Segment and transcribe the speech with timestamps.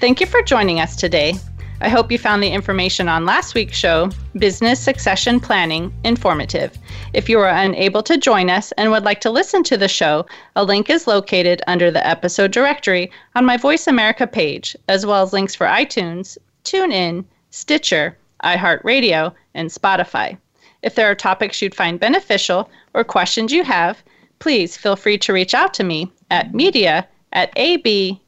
[0.00, 1.34] Thank you for joining us today.
[1.80, 6.76] I hope you found the information on last week's show, Business Succession Planning, informative.
[7.12, 10.26] If you are unable to join us and would like to listen to the show,
[10.56, 15.22] a link is located under the episode directory on my Voice America page, as well
[15.22, 20.36] as links for iTunes, TuneIn, Stitcher, iHeartRadio, and Spotify.
[20.82, 24.02] If there are topics you'd find beneficial or questions you have,
[24.38, 28.24] please feel free to reach out to me at media at abandp.com.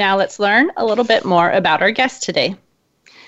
[0.00, 2.56] Now let's learn a little bit more about our guest today.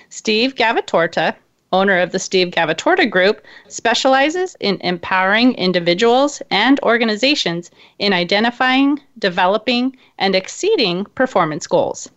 [0.08, 1.34] Steve Gavatorta,
[1.70, 9.94] owner of the Steve Gavatorta Group, specializes in empowering individuals and organizations in identifying, developing,
[10.18, 12.08] and exceeding performance goals.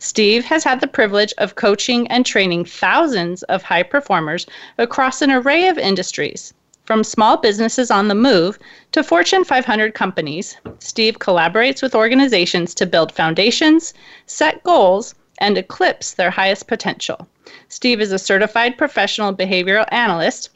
[0.00, 4.44] Steve has had the privilege of coaching and training thousands of high performers
[4.76, 6.52] across an array of industries.
[6.90, 8.58] From small businesses on the move
[8.90, 13.94] to Fortune 500 companies, Steve collaborates with organizations to build foundations,
[14.26, 17.28] set goals, and eclipse their highest potential.
[17.68, 20.50] Steve is a certified professional behavioral analyst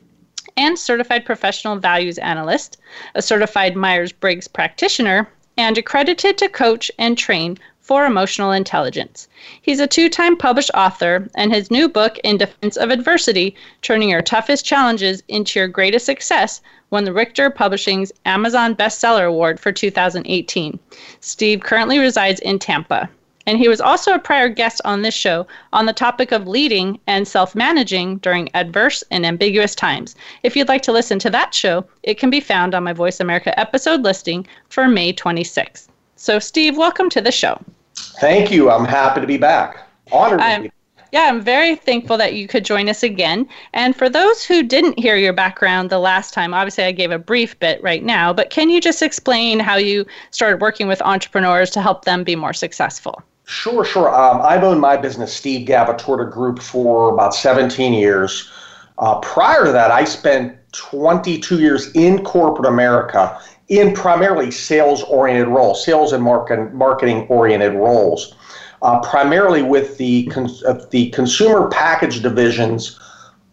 [0.57, 2.79] and certified professional values analyst,
[3.15, 9.29] a certified Myers Briggs practitioner, and accredited to coach and train for emotional intelligence.
[9.61, 14.09] He's a two time published author, and his new book, In Defense of Adversity Turning
[14.09, 19.71] Your Toughest Challenges into Your Greatest Success, won the Richter Publishing's Amazon Bestseller Award for
[19.71, 20.79] 2018.
[21.21, 23.11] Steve currently resides in Tampa.
[23.47, 26.99] And he was also a prior guest on this show on the topic of leading
[27.07, 30.17] and self managing during adverse and ambiguous times.
[30.43, 33.21] If you'd like to listen to that show, it can be found on my Voice
[33.21, 35.89] America episode listing for May 26th.
[36.17, 37.61] So, Steve, welcome to the show.
[37.95, 38.71] Thank you.
[38.71, 39.89] I'm happy to be back.
[40.13, 40.71] Honored to be
[41.15, 43.49] yeah, I'm very thankful that you could join us again.
[43.73, 47.21] And for those who didn't hear your background the last time, obviously I gave a
[47.21, 51.71] brief bit right now, but can you just explain how you started working with entrepreneurs
[51.71, 53.23] to help them be more successful?
[53.45, 54.13] Sure, sure.
[54.13, 58.51] Um, I've owned my business, Steve Gavatorta Group, for about 17 years.
[58.99, 65.49] Uh, prior to that, I spent 22 years in corporate America in primarily sales oriented
[65.49, 68.35] roles, sales and marketing oriented roles,
[68.83, 70.31] uh, primarily with the,
[70.67, 73.01] uh, the consumer package divisions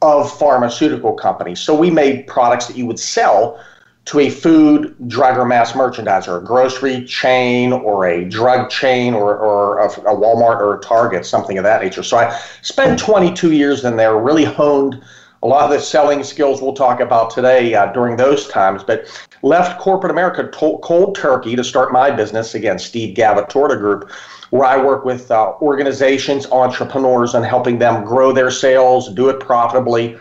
[0.01, 1.59] of pharmaceutical companies.
[1.59, 3.59] So we made products that you would sell
[4.05, 9.37] to a food, drug, or mass merchandiser, a grocery chain, or a drug chain, or,
[9.37, 12.01] or a, a Walmart or a Target, something of that nature.
[12.01, 15.01] So I spent 22 years in there, really honed
[15.43, 19.07] a lot of the selling skills we'll talk about today uh, during those times, but
[19.41, 24.09] left corporate America to- cold turkey to start my business again, Steve Gavatorta Group,
[24.51, 29.39] where I work with uh, organizations, entrepreneurs, and helping them grow their sales, do it
[29.39, 30.17] profitably,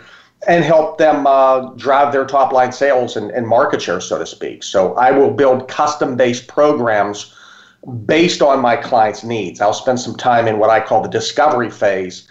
[0.49, 4.27] and help them uh, drive their top line sales and, and market share, so to
[4.27, 4.63] speak.
[4.63, 7.35] So I will build custom based programs
[8.07, 9.61] based on my clients' needs.
[9.61, 12.29] I'll spend some time in what I call the discovery phase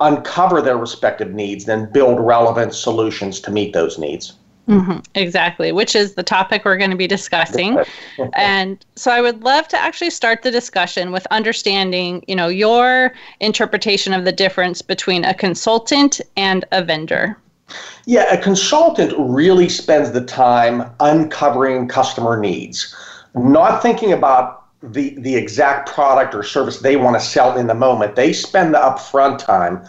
[0.00, 4.34] uncover their respective needs, then build relevant solutions to meet those needs.
[4.68, 7.78] Mm-hmm, exactly, which is the topic we're going to be discussing.
[8.34, 13.12] and so I would love to actually start the discussion with understanding, you know, your
[13.40, 17.36] interpretation of the difference between a consultant and a vendor.
[18.06, 22.94] Yeah, a consultant really spends the time uncovering customer needs,
[23.34, 27.74] not thinking about the the exact product or service they want to sell in the
[27.74, 28.14] moment.
[28.14, 29.84] They spend the upfront time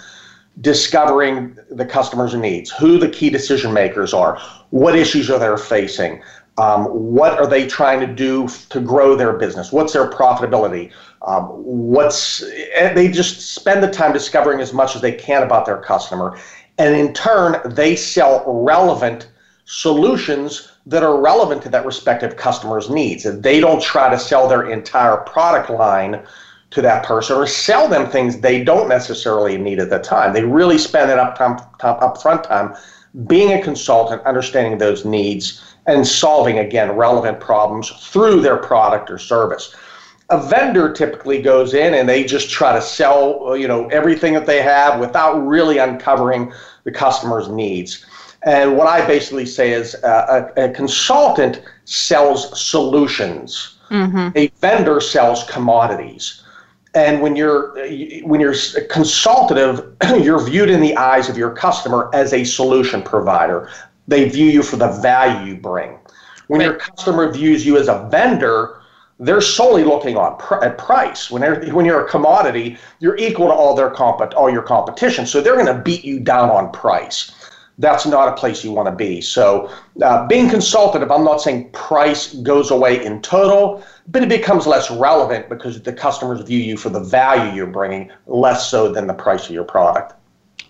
[0.61, 6.21] discovering the customer's needs, who the key decision makers are, what issues are they facing,
[6.57, 10.91] um, what are they trying to do to grow their business, what's their profitability,
[11.21, 15.77] um, what's they just spend the time discovering as much as they can about their
[15.81, 16.37] customer,
[16.77, 19.29] and in turn they sell relevant
[19.65, 23.25] solutions that are relevant to that respective customer's needs.
[23.25, 26.25] And they don't try to sell their entire product line
[26.69, 30.33] to that person or sell them things they don't necessarily need at the time.
[30.33, 32.75] They really spend that up time, time upfront time
[33.25, 39.17] being a consultant, understanding those needs, and solving again relevant problems through their product or
[39.17, 39.73] service.
[40.29, 44.45] A vendor typically goes in and they just try to sell, you know, everything that
[44.45, 46.51] they have without really uncovering
[46.83, 48.05] the customer's needs.
[48.43, 54.29] And what I basically say is uh, a, a, consultant sells solutions, mm-hmm.
[54.37, 56.43] a vendor sells commodities.
[56.97, 57.75] And when you're
[58.23, 58.55] when you're
[58.89, 63.69] consultative, you're viewed in the eyes of your customer as a solution provider.
[64.07, 65.99] They view you for the value you bring.
[66.47, 66.65] When right.
[66.65, 68.81] your customer views you as a vendor,
[69.19, 71.29] they're solely looking on pr- at price.
[71.29, 75.39] When when you're a commodity, you're equal to all their comp- all your competition, so
[75.39, 77.31] they're going to beat you down on price.
[77.79, 79.21] That's not a place you want to be.
[79.21, 79.69] So,
[80.01, 84.89] uh, being consultative, I'm not saying price goes away in total, but it becomes less
[84.89, 89.13] relevant because the customers view you for the value you're bringing, less so than the
[89.13, 90.13] price of your product.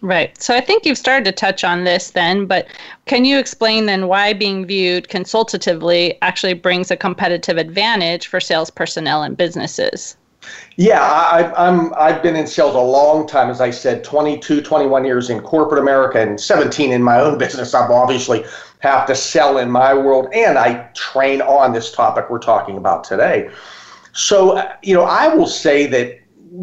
[0.02, 0.40] Right.
[0.42, 2.68] So I think you've started to touch on this then, but
[3.06, 8.70] can you explain then why being viewed consultatively actually brings a competitive advantage for sales
[8.70, 10.18] personnel and businesses?
[10.76, 15.06] Yeah, I, I'm, I've been in sales a long time, as I said, 22, 21
[15.06, 17.74] years in corporate America and 17 in my own business.
[17.74, 18.46] I'm obviously
[18.80, 23.04] have to sell in my world and I train on this topic we're talking about
[23.04, 23.50] today.
[24.14, 26.20] So, you know, I will say that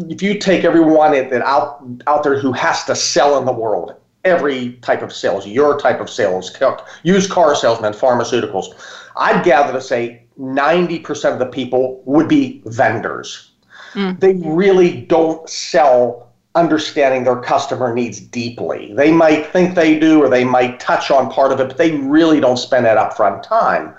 [0.09, 3.95] if you take everyone that out out there who has to sell in the world,
[4.23, 6.55] every type of sales, your type of sales,
[7.03, 8.73] used car salesmen, pharmaceuticals,
[9.15, 13.51] I'd gather to say 90% of the people would be vendors.
[13.95, 14.19] Mm.
[14.19, 18.93] They really don't sell understanding their customer needs deeply.
[18.93, 21.97] They might think they do, or they might touch on part of it, but they
[21.97, 23.93] really don't spend that upfront time.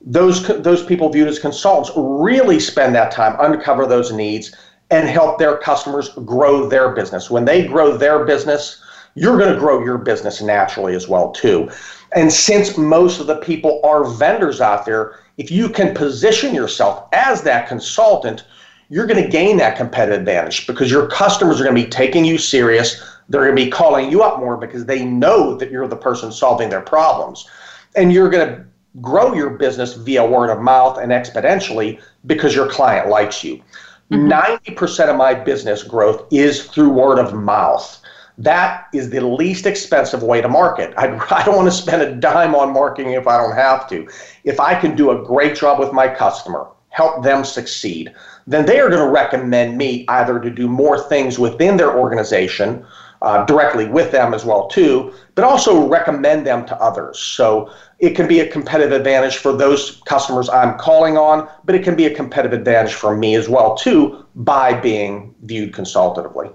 [0.00, 4.54] Those those people viewed as consultants really spend that time uncover those needs
[4.90, 7.30] and help their customers grow their business.
[7.30, 8.82] When they grow their business,
[9.14, 11.70] you're going to grow your business naturally as well too.
[12.14, 17.08] And since most of the people are vendors out there, if you can position yourself
[17.12, 18.44] as that consultant,
[18.92, 22.26] you're going to gain that competitive advantage because your customers are going to be taking
[22.26, 23.02] you serious.
[23.30, 26.30] They're going to be calling you up more because they know that you're the person
[26.30, 27.48] solving their problems.
[27.96, 28.66] And you're going to
[29.00, 33.62] grow your business via word of mouth and exponentially because your client likes you.
[34.10, 34.76] Mm-hmm.
[34.76, 37.98] 90% of my business growth is through word of mouth.
[38.36, 40.92] That is the least expensive way to market.
[40.98, 44.06] I, I don't want to spend a dime on marketing if I don't have to.
[44.44, 48.14] If I can do a great job with my customer, help them succeed,
[48.46, 52.84] then they are going to recommend me either to do more things within their organization
[53.22, 57.18] uh, directly with them as well too, but also recommend them to others.
[57.18, 61.84] So it can be a competitive advantage for those customers I'm calling on, but it
[61.84, 66.50] can be a competitive advantage for me as well too by being viewed consultatively.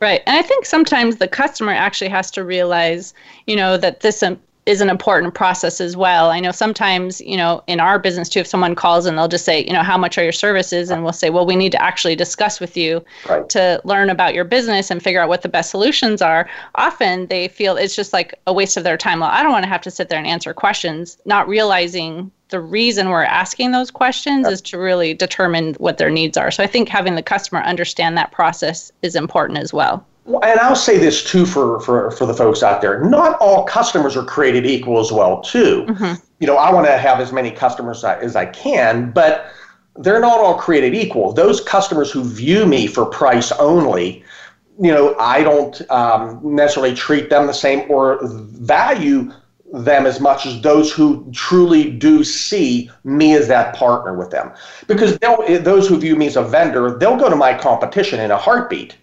[0.00, 0.22] Right.
[0.26, 3.12] And I think sometimes the customer actually has to realize,
[3.46, 4.22] you know, that this
[4.66, 6.30] is an important process as well.
[6.30, 9.44] I know sometimes, you know, in our business too, if someone calls and they'll just
[9.44, 10.90] say, you know, how much are your services?
[10.90, 13.48] And we'll say, well, we need to actually discuss with you right.
[13.50, 16.48] to learn about your business and figure out what the best solutions are.
[16.74, 19.20] Often they feel it's just like a waste of their time.
[19.20, 22.60] Well, I don't want to have to sit there and answer questions, not realizing the
[22.60, 26.50] reason we're asking those questions is to really determine what their needs are.
[26.50, 30.04] So I think having the customer understand that process is important as well
[30.38, 33.02] and I'll say this too for, for, for the folks out there.
[33.04, 35.84] Not all customers are created equal as well, too.
[35.88, 36.14] Mm-hmm.
[36.40, 39.46] You know, I want to have as many customers as I can, but
[39.96, 41.32] they're not all created equal.
[41.32, 44.24] Those customers who view me for price only,
[44.80, 49.32] you know, I don't um, necessarily treat them the same or value
[49.72, 54.50] them as much as those who truly do see me as that partner with them.
[54.86, 58.36] Because those who view me as a vendor, they'll go to my competition in a
[58.36, 58.96] heartbeat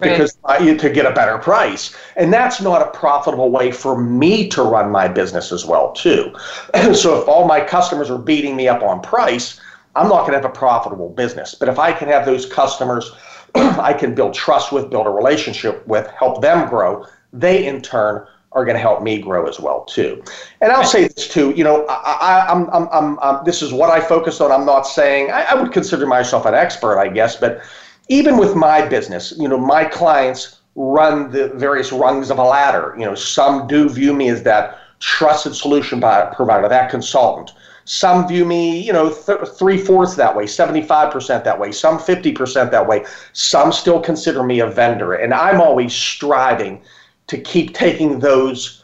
[0.00, 4.48] because I, to get a better price and that's not a profitable way for me
[4.48, 6.32] to run my business as well too
[6.94, 9.60] so if all my customers are beating me up on price
[9.94, 13.12] i'm not going to have a profitable business but if i can have those customers
[13.54, 18.26] i can build trust with build a relationship with help them grow they in turn
[18.54, 20.22] are going to help me grow as well too.
[20.60, 21.52] And I'll say this too.
[21.52, 24.52] You know, I, am I'm, I'm, I'm, this is what I focus on.
[24.52, 27.62] I'm not saying I, I would consider myself an expert, I guess, but
[28.08, 32.94] even with my business, you know, my clients run the various rungs of a ladder.
[32.98, 37.52] You know, some do view me as that trusted solution provider, that consultant.
[37.84, 42.70] Some view me, you know, th- three fourths that way, 75% that way, some 50%
[42.70, 43.04] that way.
[43.32, 45.14] Some still consider me a vendor.
[45.14, 46.80] And I'm always striving
[47.26, 48.81] to keep taking those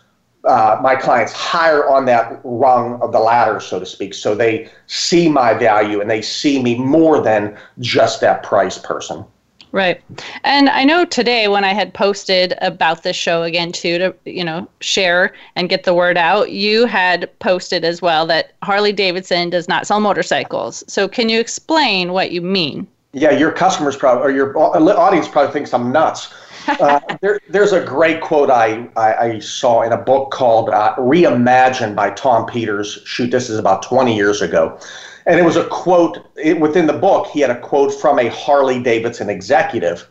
[0.49, 4.15] uh, my clients higher on that rung of the ladder, so to speak.
[4.15, 9.25] So they see my value and they see me more than just that price person.
[9.71, 10.01] Right.
[10.45, 14.43] And I know today when I had posted about this show again too to you
[14.43, 19.51] know share and get the word out, you had posted as well that Harley Davidson
[19.51, 20.83] does not sell motorcycles.
[20.89, 22.87] So can you explain what you mean?
[23.13, 26.33] Yeah, your customers probably or your audience probably thinks I'm nuts
[26.69, 30.95] uh, there, there's a great quote I, I, I, saw in a book called uh,
[30.97, 33.01] Reimagine by Tom Peters.
[33.05, 34.79] Shoot, this is about 20 years ago.
[35.27, 37.27] And it was a quote it, within the book.
[37.29, 40.09] He had a quote from a Harley Davidson executive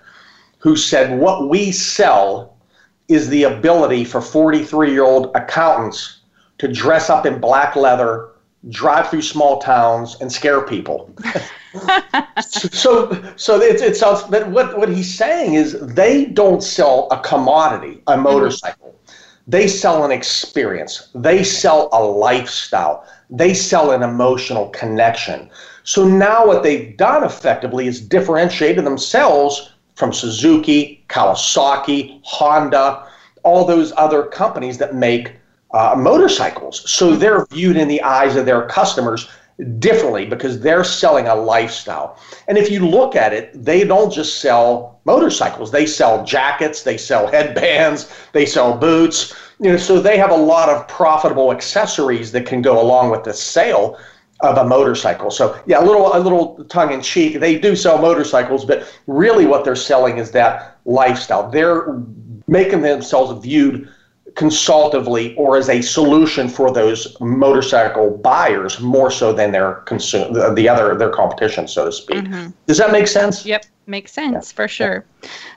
[0.60, 2.58] who said, What we sell
[3.08, 6.22] is the ability for 43 year old accountants
[6.58, 8.30] to dress up in black leather,
[8.70, 11.14] drive through small towns, and scare people.
[12.42, 14.24] so, so it, it sounds.
[14.24, 18.24] But what what he's saying is they don't sell a commodity, a mm-hmm.
[18.24, 18.90] motorcycle.
[18.90, 18.94] Mm-hmm.
[19.50, 21.10] They sell an experience.
[21.16, 23.06] They sell a lifestyle.
[23.30, 25.50] They sell an emotional connection.
[25.84, 33.08] So now what they've done effectively is differentiated themselves from Suzuki, Kawasaki, Honda,
[33.44, 35.34] all those other companies that make
[35.78, 36.90] uh, motorcycles.
[36.90, 37.20] So mm-hmm.
[37.20, 39.30] they're viewed in the eyes of their customers
[39.78, 42.18] differently because they're selling a lifestyle.
[42.48, 45.72] And if you look at it, they don't just sell motorcycles.
[45.72, 49.36] They sell jackets, they sell headbands, they sell boots.
[49.60, 53.24] You know, so they have a lot of profitable accessories that can go along with
[53.24, 54.00] the sale
[54.42, 55.32] of a motorcycle.
[55.32, 57.40] So yeah, a little a little tongue in cheek.
[57.40, 61.50] They do sell motorcycles, but really what they're selling is that lifestyle.
[61.50, 62.02] They're
[62.48, 63.90] making themselves viewed
[64.38, 70.70] consultatively or as a solution for those motorcycle buyers more so than their consume the
[70.70, 72.20] other their competition so to speak.
[72.20, 72.52] Mm-hmm.
[72.68, 73.46] does that make sense?
[73.46, 74.56] Yep makes sense yeah.
[74.56, 75.06] for sure.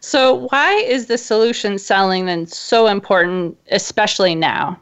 [0.00, 4.80] So why is the solution selling then so important especially now?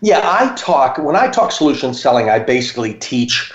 [0.00, 3.52] Yeah i talk when i talk solution selling i basically teach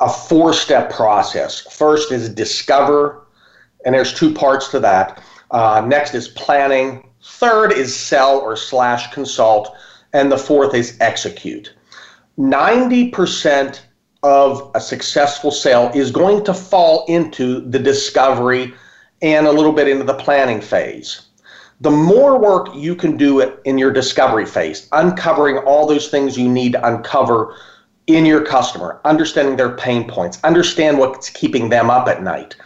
[0.00, 1.60] a four step process.
[1.72, 3.24] First is discover
[3.84, 5.22] and there's two parts to that.
[5.52, 9.74] Uh, next is planning Third is sell or slash consult.
[10.12, 11.72] And the fourth is execute.
[12.38, 13.80] 90%
[14.22, 18.74] of a successful sale is going to fall into the discovery
[19.22, 21.22] and a little bit into the planning phase.
[21.80, 26.48] The more work you can do in your discovery phase, uncovering all those things you
[26.48, 27.56] need to uncover
[28.06, 32.56] in your customer, understanding their pain points, understand what's keeping them up at night,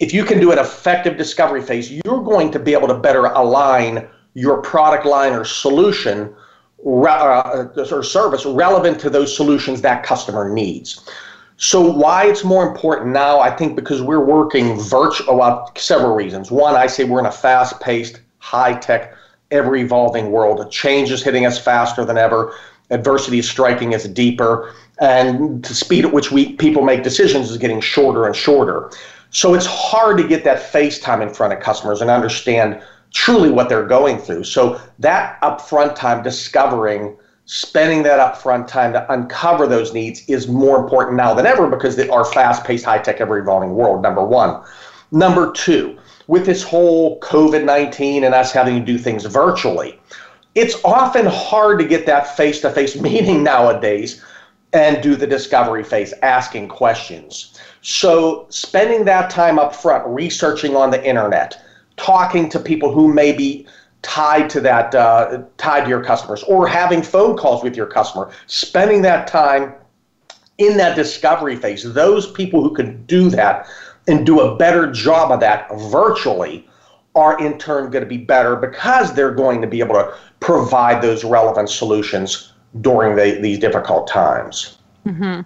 [0.00, 3.26] if you can do an effective discovery phase, you're going to be able to better
[3.26, 6.34] align your product line or solution
[6.84, 11.06] uh, or service relevant to those solutions that customer needs.
[11.58, 16.50] So why it's more important now, I think because we're working virtual, well, several reasons.
[16.50, 19.14] One, I say we're in a fast-paced, high-tech,
[19.50, 20.70] ever-evolving world.
[20.70, 22.54] Change is hitting us faster than ever.
[22.88, 27.58] Adversity is striking us deeper, and the speed at which we people make decisions is
[27.58, 28.90] getting shorter and shorter.
[29.30, 32.82] So it's hard to get that face time in front of customers and understand
[33.12, 34.44] truly what they're going through.
[34.44, 40.78] So that upfront time discovering, spending that upfront time to uncover those needs is more
[40.78, 44.62] important now than ever because they are fast-paced, high-tech, ever-evolving world, number one.
[45.12, 50.00] Number two, with this whole COVID-19 and us having to do things virtually,
[50.54, 54.24] it's often hard to get that face-to-face meeting nowadays
[54.72, 57.59] and do the discovery phase, asking questions.
[57.82, 61.62] So, spending that time up front researching on the internet,
[61.96, 63.66] talking to people who may be
[64.02, 68.30] tied to that, uh, tied to your customers, or having phone calls with your customer,
[68.46, 69.74] spending that time
[70.58, 73.66] in that discovery phase, those people who can do that
[74.08, 76.68] and do a better job of that virtually
[77.14, 81.02] are in turn going to be better because they're going to be able to provide
[81.02, 84.78] those relevant solutions during the, these difficult times.
[85.06, 85.40] Mm-hmm.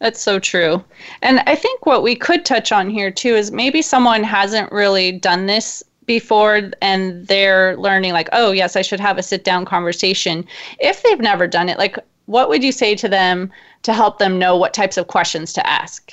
[0.00, 0.84] That's so true.
[1.22, 5.12] And I think what we could touch on here too is maybe someone hasn't really
[5.12, 9.64] done this before and they're learning like, oh, yes, I should have a sit down
[9.64, 10.44] conversation.
[10.78, 11.96] If they've never done it, like
[12.26, 13.50] what would you say to them
[13.82, 16.12] to help them know what types of questions to ask?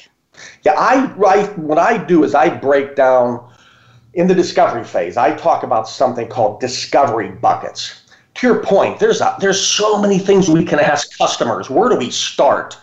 [0.63, 3.47] Yeah, I, I what I do is I break down
[4.13, 5.17] in the discovery phase.
[5.17, 8.03] I talk about something called discovery buckets.
[8.35, 11.69] To your point, there's a, there's so many things we can ask customers.
[11.69, 12.77] Where do we start?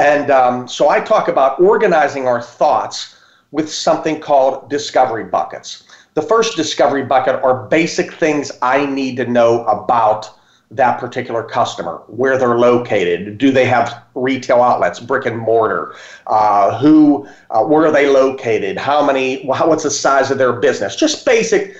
[0.00, 3.16] And um, so I talk about organizing our thoughts
[3.50, 5.84] with something called discovery buckets.
[6.14, 10.30] The first discovery bucket are basic things I need to know about
[10.70, 15.94] that particular customer, where they're located, do they have retail outlets, brick and mortar,
[16.28, 20.96] uh, who, uh, where are they located, how many, what's the size of their business,
[20.96, 21.76] just basic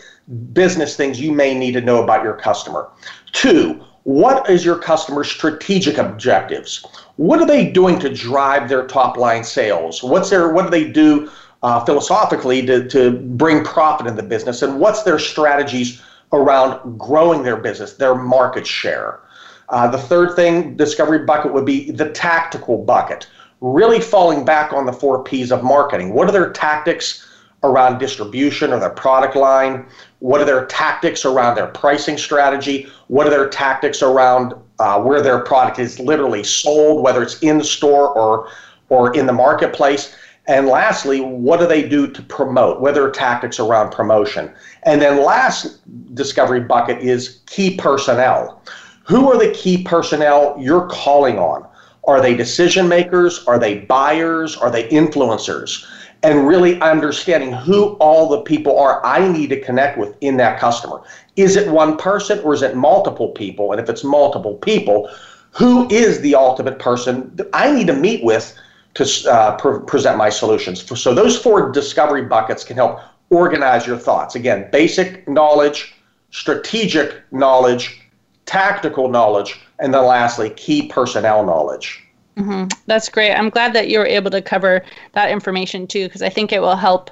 [0.53, 2.89] business things you may need to know about your customer.
[3.33, 6.87] Two, what is your customer's strategic objectives?
[7.21, 10.03] what are they doing to drive their top line sales?
[10.03, 11.31] What's their what do they do
[11.63, 14.63] uh, philosophically to, to bring profit in the business?
[14.63, 16.01] And what's their strategies
[16.33, 19.21] around growing their business, their market share?
[19.69, 23.29] Uh, the third thing, discovery bucket, would be the tactical bucket,
[23.61, 26.15] really falling back on the four P's of marketing.
[26.15, 27.29] What are their tactics
[27.63, 29.87] around distribution or their product line?
[30.21, 32.89] What are their tactics around their pricing strategy?
[33.09, 37.63] What are their tactics around uh, where their product is literally sold, whether it's in
[37.63, 38.49] store or
[38.89, 40.15] or in the marketplace?
[40.47, 42.81] And lastly, what do they do to promote?
[42.81, 44.51] What are their tactics around promotion?
[44.83, 45.81] And then last
[46.15, 48.61] discovery bucket is key personnel.
[49.05, 51.67] Who are the key personnel you're calling on?
[52.05, 53.45] Are they decision makers?
[53.47, 54.57] Are they buyers?
[54.57, 55.85] Are they influencers?
[56.23, 60.61] And really understanding who all the people are I need to connect with in that
[60.61, 61.01] customer.
[61.37, 63.73] Is it one person or is it multiple people?
[63.73, 65.11] And if it's multiple people,
[65.53, 68.55] who is the ultimate person that I need to meet with
[68.95, 70.85] to uh, pre- present my solutions?
[71.01, 73.01] So those four discovery buckets can help
[73.31, 74.35] organize your thoughts.
[74.35, 75.95] Again, basic knowledge,
[76.31, 78.03] strategic knowledge,
[78.45, 82.05] tactical knowledge, and then lastly, key personnel knowledge.
[82.37, 82.69] Mm-hmm.
[82.87, 83.35] That's great.
[83.35, 86.61] I'm glad that you were able to cover that information too, because I think it
[86.61, 87.11] will help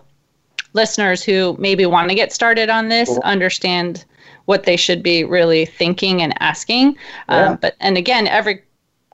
[0.73, 3.21] listeners who maybe want to get started on this cool.
[3.25, 4.05] understand
[4.45, 6.97] what they should be really thinking and asking.
[7.29, 7.51] Yeah.
[7.51, 8.63] Um, but and again, every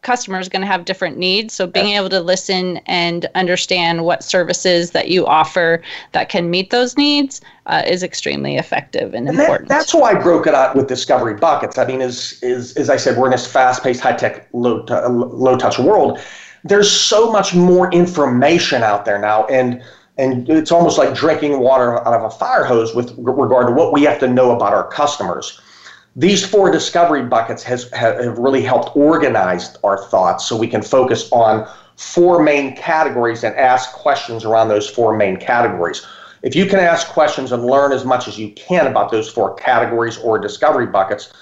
[0.05, 1.53] customer is going to have different needs.
[1.55, 5.83] So being able to listen and understand what services that you offer
[6.13, 9.69] that can meet those needs uh, is extremely effective and, and important.
[9.69, 11.79] That, that's why I broke it out with discovery buckets.
[11.79, 15.79] I mean, as is as I said, we're in this fast-paced, high-tech, low t- low-touch
[15.79, 16.21] world.
[16.63, 19.83] There's so much more information out there now, and
[20.17, 23.93] and it's almost like drinking water out of a fire hose with regard to what
[23.93, 25.61] we have to know about our customers
[26.17, 31.31] these four discovery buckets has have really helped organize our thoughts so we can focus
[31.33, 36.07] on four main categories and ask questions around those four main categories.
[36.43, 39.55] If you can ask questions and learn as much as you can about those four
[39.55, 41.33] categories or discovery buckets,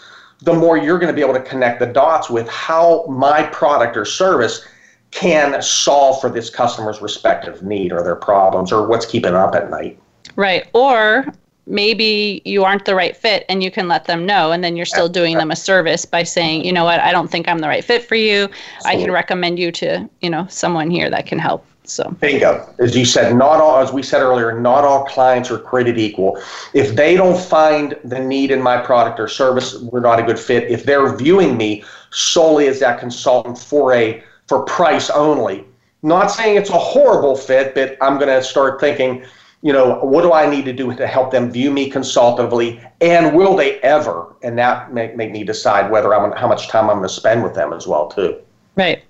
[0.40, 3.96] the more you're going to be able to connect the dots with how my product
[3.96, 4.64] or service
[5.10, 9.70] can solve for this customer's respective need or their problems or what's keeping up at
[9.70, 9.98] night.
[10.36, 10.66] Right.
[10.72, 11.26] Or
[11.66, 14.86] maybe you aren't the right fit and you can let them know and then you're
[14.86, 17.00] still doing them a service by saying you know what?
[17.00, 18.48] I don't think i'm the right fit for you.
[18.84, 21.64] I can recommend you to you know someone here that can help.
[21.84, 22.10] So.
[22.20, 22.72] Bingo.
[22.78, 26.40] As you said not all as we said earlier not all clients are created equal.
[26.74, 30.38] If they don't find the need in my product or service we're not a good
[30.38, 30.70] fit.
[30.70, 35.64] If they're viewing me solely as that consultant for a for price only
[36.02, 39.24] not saying it's a horrible fit but i'm going to start thinking
[39.62, 43.34] you know, what do I need to do to help them view me consultatively, and
[43.34, 44.34] will they ever?
[44.42, 47.42] And that make make me decide whether I'm how much time I'm going to spend
[47.42, 48.40] with them as well too.
[48.74, 49.04] Right.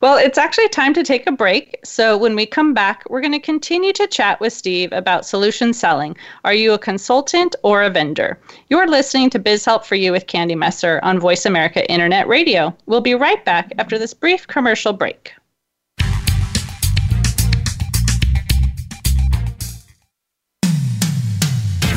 [0.00, 1.80] Well, it's actually time to take a break.
[1.84, 5.72] So when we come back, we're going to continue to chat with Steve about solution
[5.72, 6.16] selling.
[6.44, 8.38] Are you a consultant or a vendor?
[8.68, 12.74] You're listening to Biz Help for You with Candy Messer on Voice America Internet Radio.
[12.86, 15.34] We'll be right back after this brief commercial break.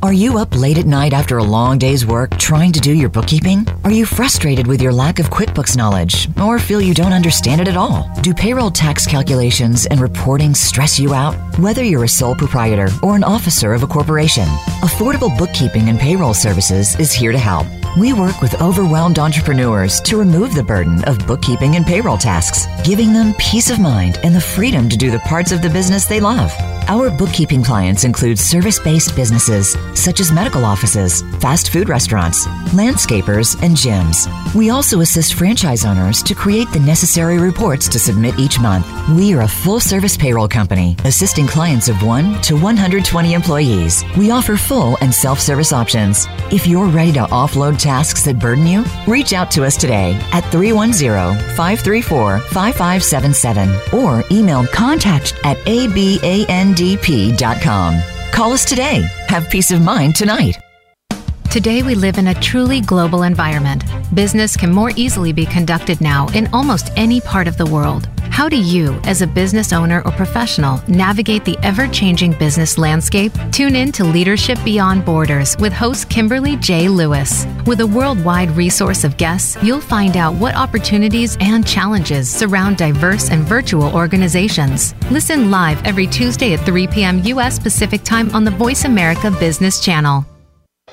[0.00, 3.08] Are you up late at night after a long day's work trying to do your
[3.08, 3.66] bookkeeping?
[3.82, 7.66] Are you frustrated with your lack of QuickBooks knowledge or feel you don't understand it
[7.66, 8.08] at all?
[8.22, 11.34] Do payroll tax calculations and reporting stress you out?
[11.58, 14.46] Whether you're a sole proprietor or an officer of a corporation,
[14.82, 17.66] Affordable Bookkeeping and Payroll Services is here to help.
[17.98, 23.12] We work with overwhelmed entrepreneurs to remove the burden of bookkeeping and payroll tasks, giving
[23.12, 26.20] them peace of mind and the freedom to do the parts of the business they
[26.20, 26.52] love.
[26.90, 33.62] Our bookkeeping clients include service based businesses such as medical offices, fast food restaurants, landscapers,
[33.62, 34.26] and gyms.
[34.54, 38.86] We also assist franchise owners to create the necessary reports to submit each month.
[39.10, 44.02] We are a full service payroll company assisting clients of 1 to 120 employees.
[44.16, 46.26] We offer full and self service options.
[46.50, 50.40] If you're ready to offload tasks that burden you, reach out to us today at
[50.50, 58.00] 310 534 5577 or email contact at aban ndp.com.
[58.30, 59.02] Call us today.
[59.26, 60.58] Have peace of mind tonight.
[61.50, 63.82] Today, we live in a truly global environment.
[64.14, 68.08] Business can more easily be conducted now in almost any part of the world.
[68.38, 73.32] How do you, as a business owner or professional, navigate the ever changing business landscape?
[73.50, 76.88] Tune in to Leadership Beyond Borders with host Kimberly J.
[76.88, 77.48] Lewis.
[77.66, 83.28] With a worldwide resource of guests, you'll find out what opportunities and challenges surround diverse
[83.28, 84.94] and virtual organizations.
[85.10, 87.20] Listen live every Tuesday at 3 p.m.
[87.24, 87.58] U.S.
[87.58, 90.24] Pacific Time on the Voice America Business Channel.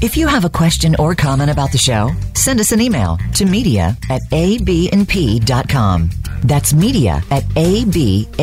[0.00, 3.44] If you have a question or comment about the show, send us an email to
[3.44, 6.10] media at abandp.com.
[6.44, 8.38] That's media at abandp.com.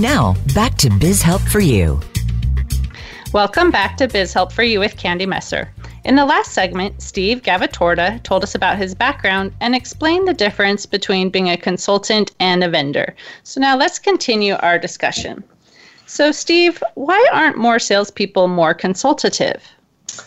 [0.00, 2.00] Now, back to Biz Help for You.
[3.32, 5.72] Welcome back to Biz Help for You with Candy Messer.
[6.02, 10.84] In the last segment, Steve Gavatorta told us about his background and explained the difference
[10.84, 13.14] between being a consultant and a vendor.
[13.44, 15.44] So now let's continue our discussion.
[16.12, 19.66] So, Steve, why aren't more salespeople more consultative?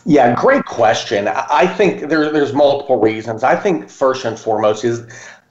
[0.03, 1.27] Yeah, great question.
[1.27, 3.43] I think there, there's multiple reasons.
[3.43, 5.05] I think first and foremost is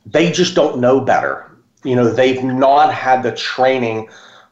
[0.05, 1.57] they just don't know better.
[1.85, 4.09] You know, they've not had the training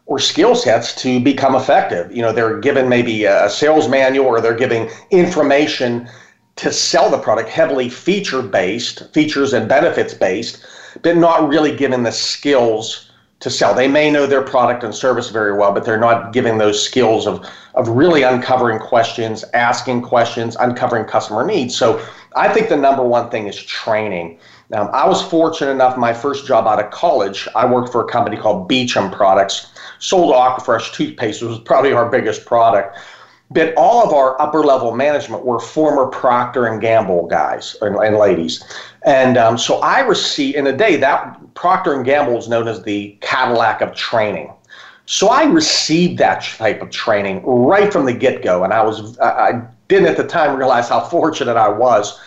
[0.07, 2.15] or skill sets to become effective.
[2.15, 6.09] You know, they're given maybe a sales manual or they're giving information
[6.57, 10.65] to sell the product heavily feature based, features and benefits based,
[11.03, 13.09] but not really given the skills
[13.43, 13.75] to sell.
[13.75, 17.27] They may know their product and service very well, but they're not giving those skills
[17.27, 21.75] of of really uncovering questions, asking questions, uncovering customer needs.
[21.75, 22.05] So
[22.37, 24.39] I think the number one thing is training.
[24.69, 28.09] Now, I was fortunate enough, my first job out of college, I worked for a
[28.09, 32.99] company called Beecham Products, sold Aquafresh toothpaste, which was probably our biggest product.
[33.53, 38.17] But all of our upper level management were former Procter and Gamble guys and, and
[38.17, 38.63] ladies.
[39.05, 42.83] And um, so I received in a day that Procter and Gamble is known as
[42.83, 44.53] the Cadillac of training.
[45.07, 49.19] So I received that type of training right from the get go, and I was
[49.19, 52.19] I didn't at the time realize how fortunate I was.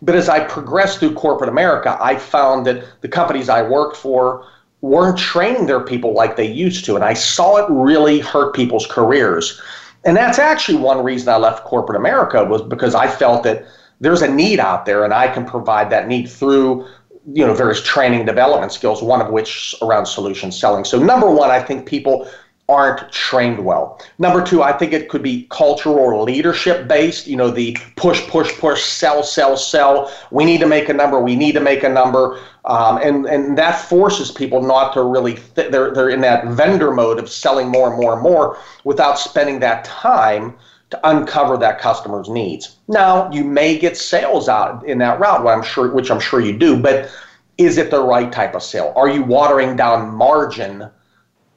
[0.00, 4.44] But as I progressed through corporate America, I found that the companies I worked for
[4.80, 8.86] weren't training their people like they used to, and I saw it really hurt people's
[8.86, 9.60] careers.
[10.04, 13.64] And that's actually one reason I left corporate America was because I felt that
[14.00, 16.86] there's a need out there, and I can provide that need through
[17.32, 20.84] you know various training development skills one of which around solution selling.
[20.84, 22.28] So number one i think people
[22.68, 27.36] aren't trained well number two i think it could be cultural or leadership based you
[27.36, 31.34] know the push push push sell sell sell we need to make a number we
[31.34, 35.72] need to make a number um, and and that forces people not to really th-
[35.72, 39.58] they're, they're in that vendor mode of selling more and more and more without spending
[39.58, 40.56] that time
[40.92, 42.76] to uncover that customer's needs.
[42.86, 46.38] Now, you may get sales out in that route, which I'm sure, which I'm sure
[46.40, 47.10] you do, but
[47.56, 48.92] is it the right type of sale?
[48.94, 50.90] Are you watering down margin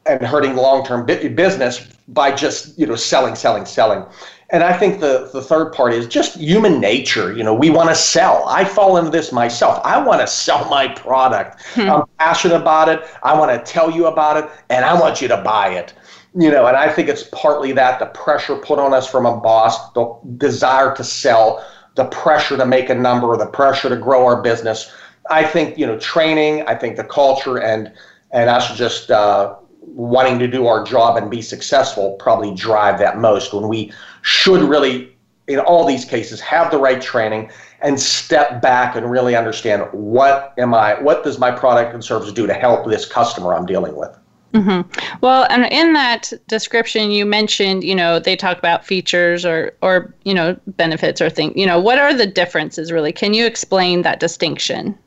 [0.05, 4.05] and hurting long-term business by just you know selling, selling, selling?
[4.51, 7.33] And I think the the third part is just human nature.
[7.33, 8.45] You know, we want to sell.
[8.47, 9.81] I fall into this myself.
[9.83, 11.61] I want to sell my product.
[11.73, 11.89] Hmm.
[11.89, 13.01] I'm passionate about it.
[13.23, 15.93] I want to tell you about it, and I want you to buy it
[16.37, 19.37] you know, and I think it's partly that the pressure put on us from a
[19.37, 21.65] boss, the desire to sell,
[21.95, 24.93] the pressure to make a number, the pressure to grow our business.
[25.29, 26.63] I think you know, training.
[26.67, 27.91] I think the culture and
[28.31, 29.55] and us just uh,
[29.87, 33.53] wanting to do our job and be successful probably drive that most.
[33.53, 35.15] When we should really,
[35.47, 40.53] in all these cases, have the right training and step back and really understand what
[40.57, 43.95] am I, what does my product and service do to help this customer I'm dealing
[43.95, 44.17] with.
[44.53, 45.17] Mm-hmm.
[45.19, 50.15] Well, and in that description, you mentioned, you know, they talk about features or, or
[50.23, 51.53] you know, benefits or things.
[51.57, 53.11] You know, what are the differences really?
[53.11, 54.97] Can you explain that distinction?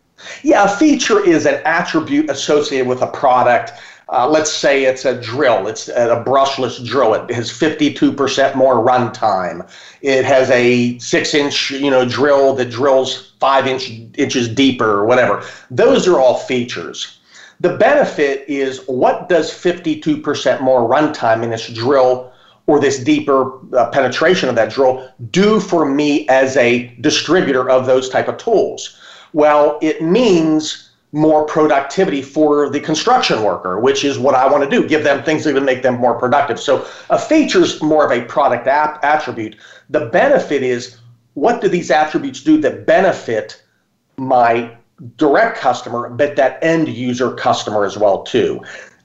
[0.42, 3.72] Yeah, a feature is an attribute associated with a product.
[4.10, 5.66] Uh, let's say it's a drill.
[5.66, 7.12] It's a brushless drill.
[7.14, 9.68] It has 52% more runtime.
[10.00, 15.44] It has a six-inch, you know, drill that drills five inch inches deeper or whatever.
[15.70, 17.18] Those are all features.
[17.60, 22.32] The benefit is what does 52% more runtime in this drill
[22.66, 27.86] or this deeper uh, penetration of that drill do for me as a distributor of
[27.86, 28.96] those type of tools?
[29.32, 34.70] Well, it means more productivity for the construction worker, which is what I want to
[34.70, 36.60] do, give them things that even make them more productive.
[36.60, 39.56] So a feature is more of a product app attribute.
[39.88, 40.98] The benefit is
[41.34, 43.62] what do these attributes do that benefit
[44.18, 44.76] my
[45.16, 48.60] direct customer, but that end user customer as well too.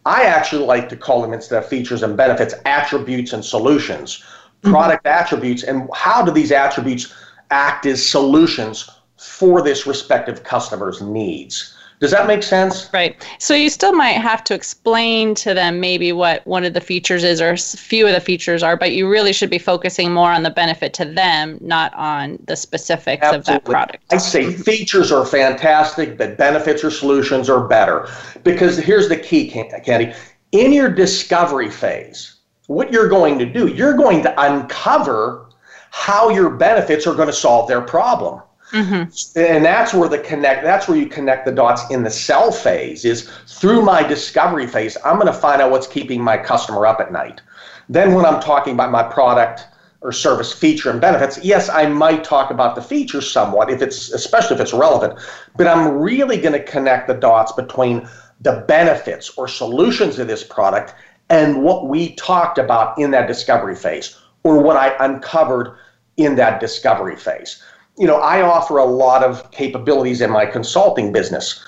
[0.06, 4.72] I actually like to call them instead of features and benefits, attributes and solutions, mm-hmm.
[4.72, 7.14] product attributes, and how do these attributes
[7.52, 11.78] act as solutions for this respective customer's needs?
[12.04, 12.90] Does that make sense?
[12.92, 13.16] Right.
[13.40, 17.24] So you still might have to explain to them maybe what one of the features
[17.24, 20.30] is or a few of the features are, but you really should be focusing more
[20.30, 23.56] on the benefit to them, not on the specifics Absolutely.
[23.56, 24.04] of that product.
[24.12, 28.10] I say features are fantastic, but benefits or solutions are better.
[28.44, 30.14] Because here's the key, Candy.
[30.52, 32.36] In your discovery phase,
[32.68, 35.48] what you're going to do, you're going to uncover
[35.92, 38.42] how your benefits are going to solve their problem.
[38.74, 39.40] Mm-hmm.
[39.40, 43.06] And that's where the connect that's where you connect the dots in the sell phase
[43.06, 47.00] is through my discovery phase, I'm going to find out what's keeping my customer up
[47.00, 47.40] at night.
[47.88, 49.68] Then when I'm talking about my product
[50.02, 54.12] or service feature and benefits, yes, I might talk about the features somewhat if it's
[54.12, 55.20] especially if it's relevant,
[55.56, 58.10] but I'm really going to connect the dots between
[58.42, 60.96] the benefits or solutions of this product
[61.30, 65.78] and what we talked about in that discovery phase or what I uncovered
[66.18, 67.62] in that discovery phase
[67.98, 71.64] you know, I offer a lot of capabilities in my consulting business.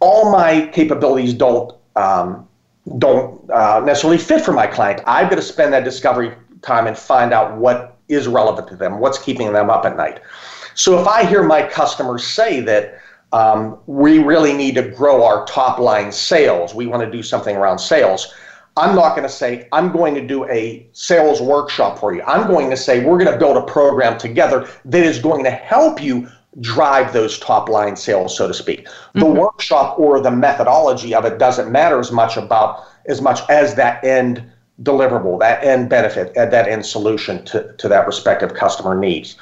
[0.00, 2.48] All my capabilities don't um,
[2.98, 5.02] don't uh, necessarily fit for my client.
[5.06, 8.98] I've got to spend that discovery time and find out what is relevant to them,
[8.98, 10.20] what's keeping them up at night.
[10.74, 12.98] So if I hear my customers say that
[13.32, 17.56] um, we really need to grow our top line sales, we want to do something
[17.56, 18.34] around sales.
[18.76, 22.22] I'm not going to say, I'm going to do a sales workshop for you.
[22.22, 25.50] I'm going to say, we're going to build a program together that is going to
[25.50, 26.26] help you
[26.60, 28.86] drive those top line sales, so to speak.
[28.86, 29.20] Mm-hmm.
[29.20, 33.74] The workshop or the methodology of it doesn't matter as much about as much as
[33.74, 34.44] that end
[34.82, 39.36] deliverable, that end benefit, that end solution to, to that respective customer needs.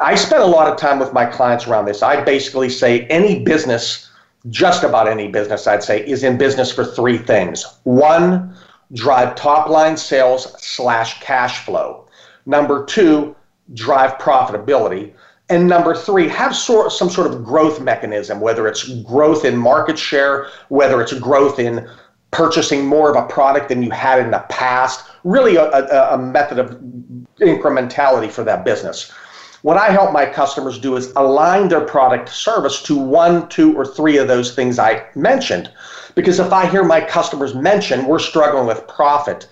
[0.00, 2.02] I spend a lot of time with my clients around this.
[2.02, 4.08] I basically say any business,
[4.48, 7.64] just about any business, I'd say, is in business for three things.
[7.82, 8.56] One,
[8.92, 12.06] drive top line sales slash cash flow.
[12.46, 13.36] Number two,
[13.74, 15.14] drive profitability.
[15.48, 19.98] And number three, have sort, some sort of growth mechanism, whether it's growth in market
[19.98, 21.88] share, whether it's growth in
[22.30, 26.18] purchasing more of a product than you had in the past, really a, a, a
[26.18, 26.80] method of
[27.40, 29.10] incrementality for that business.
[29.62, 33.84] What I help my customers do is align their product service to one, two, or
[33.84, 35.70] three of those things I mentioned.
[36.14, 39.48] Because if I hear my customers mention we're struggling with profit,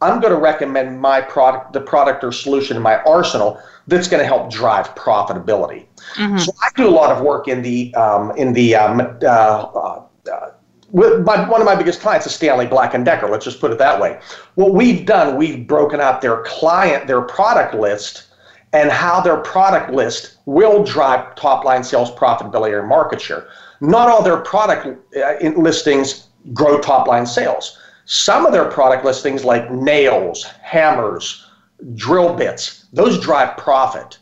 [0.00, 4.20] I'm going to recommend my product, the product or solution in my arsenal that's going
[4.20, 5.86] to help drive profitability.
[6.14, 6.38] Mm-hmm.
[6.38, 10.02] So I do a lot of work in the um, in the um, uh, uh,
[10.90, 13.28] with my, one of my biggest clients is Stanley Black and Decker.
[13.28, 14.20] Let's just put it that way.
[14.56, 18.24] What we've done, we've broken out their client, their product list,
[18.74, 23.48] and how their product list will drive top line sales profitability or market share.
[23.82, 27.78] Not all their product uh, listings grow top line sales.
[28.04, 31.44] Some of their product listings, like nails, hammers,
[31.96, 34.18] drill bits, those drive profit.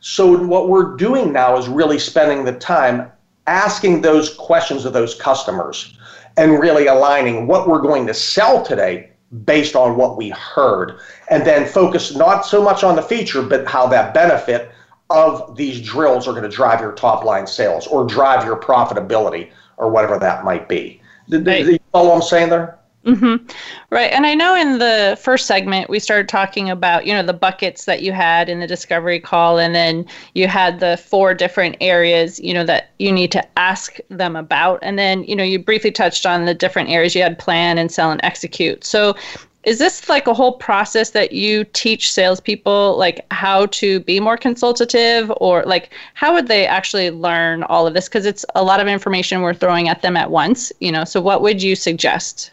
[0.00, 3.12] So, what we're doing now is really spending the time
[3.46, 5.94] asking those questions of those customers
[6.38, 9.10] and really aligning what we're going to sell today
[9.44, 10.98] based on what we heard.
[11.28, 14.71] And then focus not so much on the feature, but how that benefit
[15.12, 19.50] of these drills are going to drive your top line sales or drive your profitability
[19.76, 21.00] or whatever that might be.
[21.28, 21.64] Did, right.
[21.64, 22.78] you follow what I'm saying there?
[23.04, 23.44] Mm-hmm.
[23.90, 24.12] Right.
[24.12, 27.84] And I know in the first segment, we started talking about, you know, the buckets
[27.86, 29.58] that you had in the discovery call.
[29.58, 33.96] And then you had the four different areas, you know, that you need to ask
[34.08, 34.78] them about.
[34.82, 37.90] And then, you know, you briefly touched on the different areas you had plan and
[37.90, 38.84] sell and execute.
[38.84, 39.16] So
[39.64, 44.36] is this like a whole process that you teach salespeople like how to be more
[44.36, 45.32] consultative?
[45.36, 48.08] Or like how would they actually learn all of this?
[48.08, 51.04] Because it's a lot of information we're throwing at them at once you know?
[51.04, 52.50] So what would you suggest?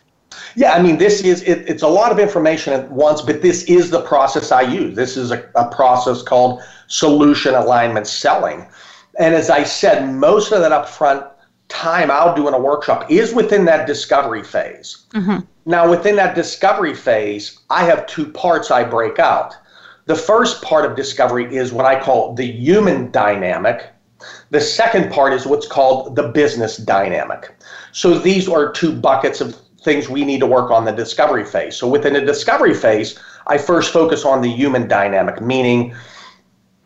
[0.56, 3.64] Yeah i mean this is it, it's a lot of information at once but this
[3.64, 4.96] is the process i use.
[4.96, 8.68] This is a, a process called solution alignment selling.
[9.20, 11.30] And as i said most of that upfront
[11.70, 15.06] time I'll do in a workshop is within that discovery phase.
[15.14, 15.40] Mm-hmm.
[15.70, 19.54] Now, within that discovery phase, I have two parts I break out.
[20.08, 23.86] The first part of discovery is what I call the human dynamic.
[24.50, 27.54] The second part is what's called the business dynamic.
[27.92, 31.76] So these are two buckets of things we need to work on the discovery phase.
[31.76, 35.94] So within the discovery phase, I first focus on the human dynamic, meaning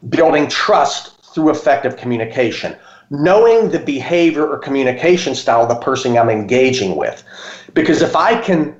[0.09, 2.75] building trust through effective communication
[3.13, 7.23] knowing the behavior or communication style of the person I'm engaging with.
[7.73, 8.75] Because if I can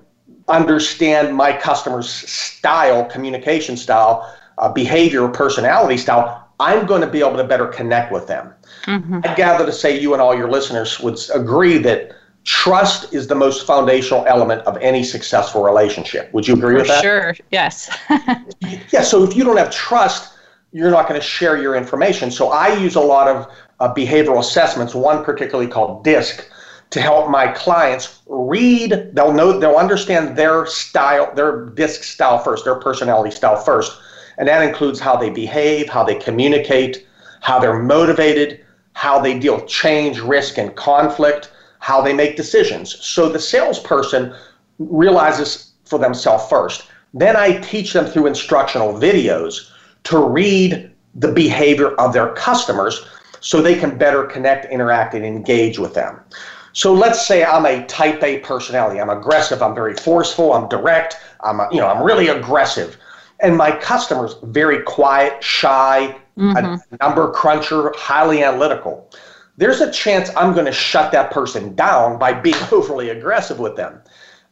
[0.48, 7.38] understand my customer's style, communication style, uh, behavior, personality style, I'm going to be able
[7.38, 8.54] to better connect with them.
[8.86, 9.22] Mm-hmm.
[9.24, 13.36] I gather to say you and all your listeners would agree that trust is the
[13.36, 16.34] most foundational element of any successful relationship.
[16.34, 17.02] Would you agree For with that?
[17.02, 17.90] Sure, yes.
[18.92, 20.34] yeah, so if you don't have trust,
[20.72, 22.32] you're not going to share your information.
[22.32, 26.50] So I use a lot of uh, behavioral assessments, one particularly called DISC,
[26.94, 29.10] to help my clients read.
[29.14, 34.00] They'll know, they'll understand their style, their DISC style first, their personality style first.
[34.38, 37.08] And that includes how they behave, how they communicate,
[37.42, 43.04] how they're motivated, how they deal change, risk, and conflict, how they make decisions.
[43.04, 44.36] So the salesperson
[44.78, 46.86] realizes for themselves first.
[47.16, 49.72] Then I teach them through instructional videos
[50.04, 53.04] to read the behavior of their customers
[53.40, 56.20] so they can better connect, interact, and engage with them.
[56.74, 59.00] So let's say I'm a type A personality.
[59.00, 59.62] I'm aggressive.
[59.62, 60.54] I'm very forceful.
[60.54, 61.18] I'm direct.
[61.42, 62.98] I'm, you know, I'm really aggressive.
[63.42, 66.58] And my customers very quiet, shy, mm-hmm.
[66.58, 69.10] a number cruncher, highly analytical.
[69.58, 73.76] There's a chance I'm going to shut that person down by being overly aggressive with
[73.76, 74.02] them.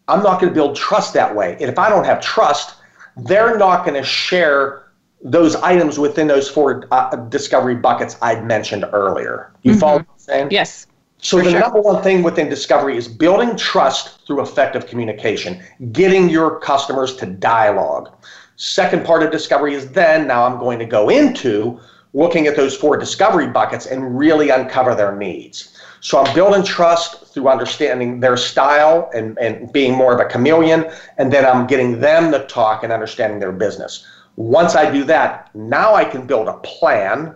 [0.08, 1.54] I'm not going to build trust that way.
[1.54, 2.76] And if I don't have trust,
[3.18, 4.92] they're not going to share
[5.24, 9.52] those items within those four uh, discovery buckets I'd mentioned earlier.
[9.64, 9.80] You mm-hmm.
[9.80, 10.48] follow what I'm saying?
[10.52, 10.88] Yes.
[11.24, 11.60] So the sure.
[11.60, 17.28] number one thing within discovery is building trust through effective communication, getting your customers to
[17.28, 18.12] dialogue.
[18.56, 21.80] Second part of discovery is then now I'm going to go into
[22.14, 25.78] looking at those four discovery buckets and really uncover their needs.
[26.02, 30.92] So I'm building trust through understanding their style and, and being more of a chameleon,
[31.20, 34.08] and then I'm getting them to talk and understanding their business.
[34.38, 37.36] Once I do that, now I can build a plan,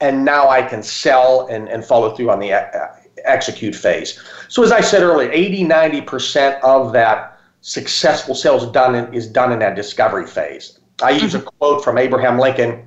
[0.00, 2.88] and now I can sell and, and follow through on the uh,
[3.24, 4.22] execute phase.
[4.48, 9.52] So as I said earlier, 80, 90% of that successful sales done in, is done
[9.52, 10.78] in that discovery phase.
[11.02, 12.84] I use a quote from Abraham Lincoln.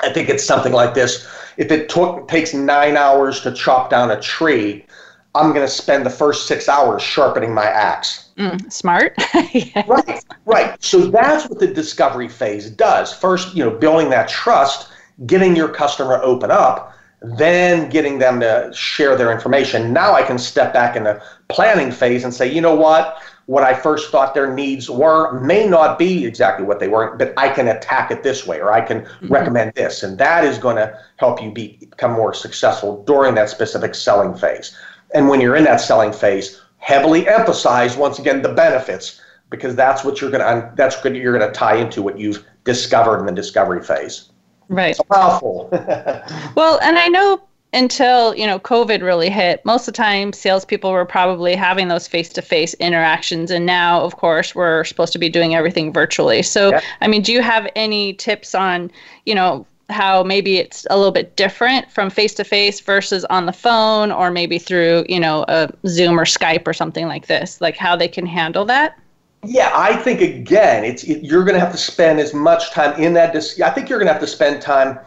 [0.00, 1.28] I think it's something like this.
[1.56, 4.86] If it took, takes nine hours to chop down a tree,
[5.34, 8.30] I'm going to spend the first six hours sharpening my axe.
[8.38, 9.14] Mm, smart.
[9.52, 9.86] yes.
[9.86, 10.82] Right, right.
[10.82, 13.12] So that's what the discovery phase does.
[13.12, 14.88] First, you know, building that trust,
[15.26, 19.92] getting your customer open up, then getting them to share their information.
[19.92, 23.22] Now I can step back in the planning phase and say, you know what?
[23.46, 27.32] What I first thought their needs were may not be exactly what they were, but
[27.36, 29.28] I can attack it this way or I can mm-hmm.
[29.28, 30.02] recommend this.
[30.02, 34.34] And that is going to help you be, become more successful during that specific selling
[34.34, 34.76] phase.
[35.14, 40.04] And when you're in that selling phase, heavily emphasize once again the benefits because that's
[40.04, 43.26] what you're going to that's what you're going to tie into what you've discovered in
[43.26, 44.30] the discovery phase.
[44.68, 44.90] Right.
[44.90, 45.68] It's powerful.
[46.56, 50.90] well, and I know until you know COVID really hit, most of the time salespeople
[50.90, 55.54] were probably having those face-to-face interactions, and now, of course, we're supposed to be doing
[55.54, 56.42] everything virtually.
[56.42, 56.80] So, yeah.
[57.00, 58.90] I mean, do you have any tips on,
[59.24, 64.10] you know, how maybe it's a little bit different from face-to-face versus on the phone,
[64.10, 67.94] or maybe through, you know, a Zoom or Skype or something like this, like how
[67.94, 68.98] they can handle that?
[69.46, 73.00] Yeah, I think again, it's it, you're going to have to spend as much time
[73.00, 73.32] in that.
[73.32, 74.98] Dis- I think you're going to have to spend time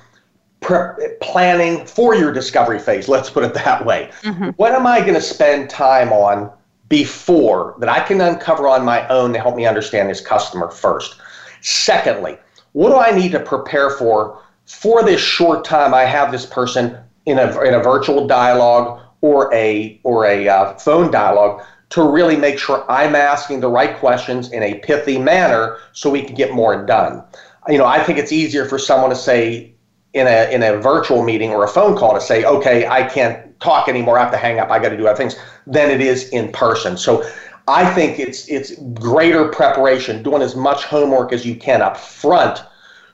[0.62, 3.08] pre- planning for your discovery phase.
[3.08, 4.12] Let's put it that way.
[4.21, 4.49] Mm-hmm.
[4.58, 6.52] What am I going to spend time on
[6.88, 11.15] before that I can uncover on my own to help me understand this customer first?
[11.62, 12.38] Secondly,
[12.73, 16.97] what do I need to prepare for for this short time I have this person
[17.25, 21.63] in a in a virtual dialogue or a or a uh, phone dialogue?
[21.89, 26.21] To really make sure I'm asking the right questions in a pithy manner so we
[26.21, 27.23] can get more done.
[27.67, 29.73] You know, I think it's easier for someone to say
[30.13, 33.60] in a in a virtual meeting or a phone call to say, okay, I can't
[33.60, 35.36] talk anymore, I have to hang up, I got to do other things,
[35.67, 36.97] than it is in person.
[36.97, 37.23] So
[37.67, 42.63] I think it's it's greater preparation, doing as much homework as you can up front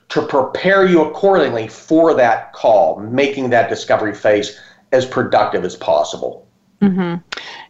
[0.08, 4.58] to prepare you accordingly for that call, making that discovery phase
[4.92, 6.45] as productive as possible.
[6.82, 7.16] Mm-hmm.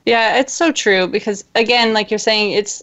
[0.05, 2.83] Yeah, it's so true because again, like you're saying, it's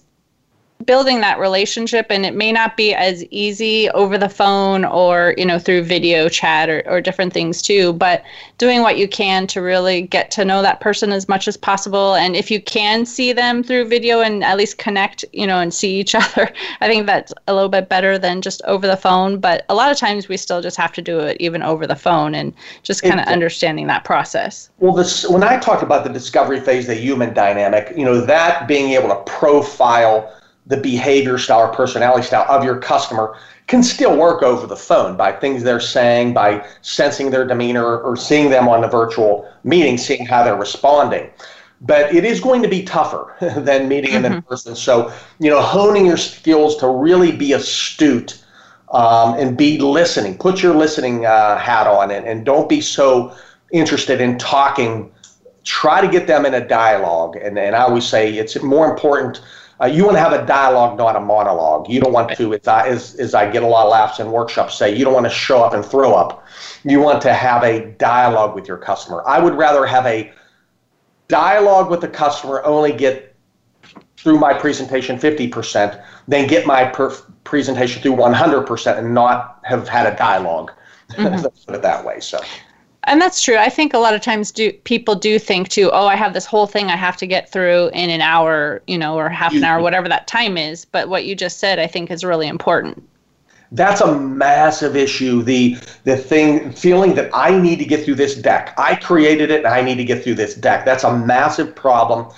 [0.86, 5.46] building that relationship and it may not be as easy over the phone or you
[5.46, 8.24] know through video chat or, or different things too but
[8.58, 12.16] doing what you can to really get to know that person as much as possible.
[12.16, 15.74] And if you can see them through video and at least connect you know and
[15.74, 19.40] see each other i think that's a little bit better than just over the phone.
[19.40, 21.96] But a lot of times we still just have to do it even over the
[21.96, 24.70] phone and just kind of understanding that process.
[24.80, 28.68] Well this when i talked about the discovery phase the human dynamic you know that
[28.68, 30.32] being able to profile
[30.68, 35.16] the behavior style or personality style of your customer can still work over the phone
[35.16, 39.98] by things they're saying, by sensing their demeanor or seeing them on the virtual meeting,
[39.98, 41.30] seeing how they're responding.
[41.82, 44.22] But it is going to be tougher than meeting mm-hmm.
[44.22, 44.76] them in person.
[44.76, 48.42] So, you know, honing your skills to really be astute
[48.92, 50.38] um, and be listening.
[50.38, 53.36] Put your listening uh, hat on and, and don't be so
[53.72, 55.12] interested in talking.
[55.64, 57.36] Try to get them in a dialogue.
[57.38, 59.42] And, and I always say it's more important
[59.82, 61.90] uh, you want to have a dialogue, not a monologue.
[61.90, 64.32] You don't want to, as I, as, as I get a lot of laughs in
[64.32, 66.46] workshops, say, you don't want to show up and throw up.
[66.84, 69.24] You want to have a dialogue with your customer.
[69.26, 70.32] I would rather have a
[71.28, 73.36] dialogue with the customer, only get
[74.18, 80.12] through my presentation 50%, than get my per- presentation through 100% and not have had
[80.12, 80.72] a dialogue.
[81.14, 81.44] Mm-hmm.
[81.44, 82.20] Let's put it that way.
[82.22, 82.40] So.
[83.06, 83.58] And that's true.
[83.58, 86.46] I think a lot of times do people do think too, oh, I have this
[86.46, 89.64] whole thing I have to get through in an hour, you know, or half an
[89.64, 90.86] hour, whatever that time is.
[90.86, 93.04] But what you just said, I think, is really important.
[93.72, 95.42] That's a massive issue.
[95.42, 98.74] The the thing feeling that I need to get through this deck.
[98.78, 100.86] I created it and I need to get through this deck.
[100.86, 102.32] That's a massive problem.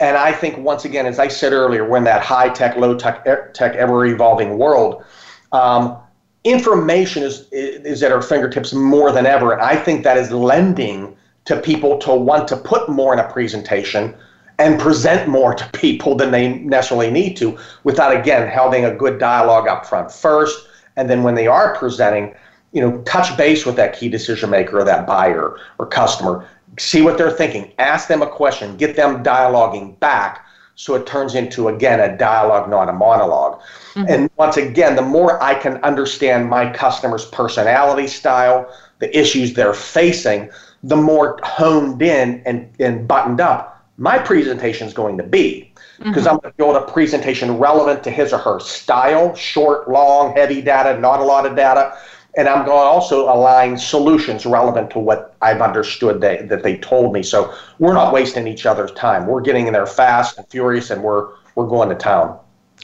[0.00, 2.96] And I think once again, as I said earlier, we're in that high tech, low
[2.96, 5.04] tech, tech ever evolving world.
[5.52, 5.98] Um,
[6.44, 11.16] information is is at our fingertips more than ever, and I think that is lending
[11.46, 14.14] to people to want to put more in a presentation
[14.58, 19.18] and present more to people than they necessarily need to without again having a good
[19.18, 22.34] dialogue up front first and then when they are presenting
[22.72, 26.46] you know touch base with that key decision maker or that buyer or customer
[26.78, 31.34] see what they're thinking ask them a question get them dialoguing back so it turns
[31.34, 33.60] into again a dialogue not a monologue
[33.98, 34.12] mm-hmm.
[34.12, 39.74] and once again the more i can understand my customer's personality style the issues they're
[39.74, 40.48] facing
[40.84, 46.24] the more honed in and, and buttoned up my presentation is going to be because
[46.24, 46.28] mm-hmm.
[46.28, 50.62] I'm going to build a presentation relevant to his or her style, short, long, heavy
[50.62, 51.96] data, not a lot of data.
[52.36, 56.76] And I'm going to also align solutions relevant to what I've understood they, that they
[56.76, 57.24] told me.
[57.24, 59.26] So we're not wasting each other's time.
[59.26, 62.38] We're getting in there fast and furious, and we're we're going to town.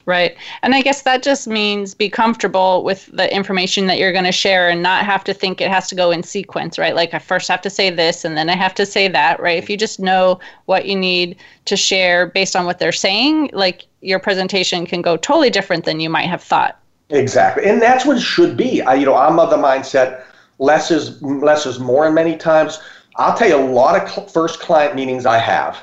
[0.07, 0.37] Right.
[0.63, 4.33] And I guess that just means be comfortable with the information that you're going to
[4.33, 6.95] share and not have to think it has to go in sequence, right?
[6.95, 9.57] Like I first have to say this and then I have to say that, right?
[9.57, 13.87] If you just know what you need to share based on what they're saying, like
[14.03, 16.79] your presentation can go totally different than you might have thought.
[17.11, 17.65] Exactly.
[17.65, 18.83] And that's what it should be.
[18.83, 20.25] I, you know, I'm of the mindset
[20.59, 22.81] less is less is more and many times.
[23.17, 25.79] I'll tell you a lot of cl- first client meetings I have.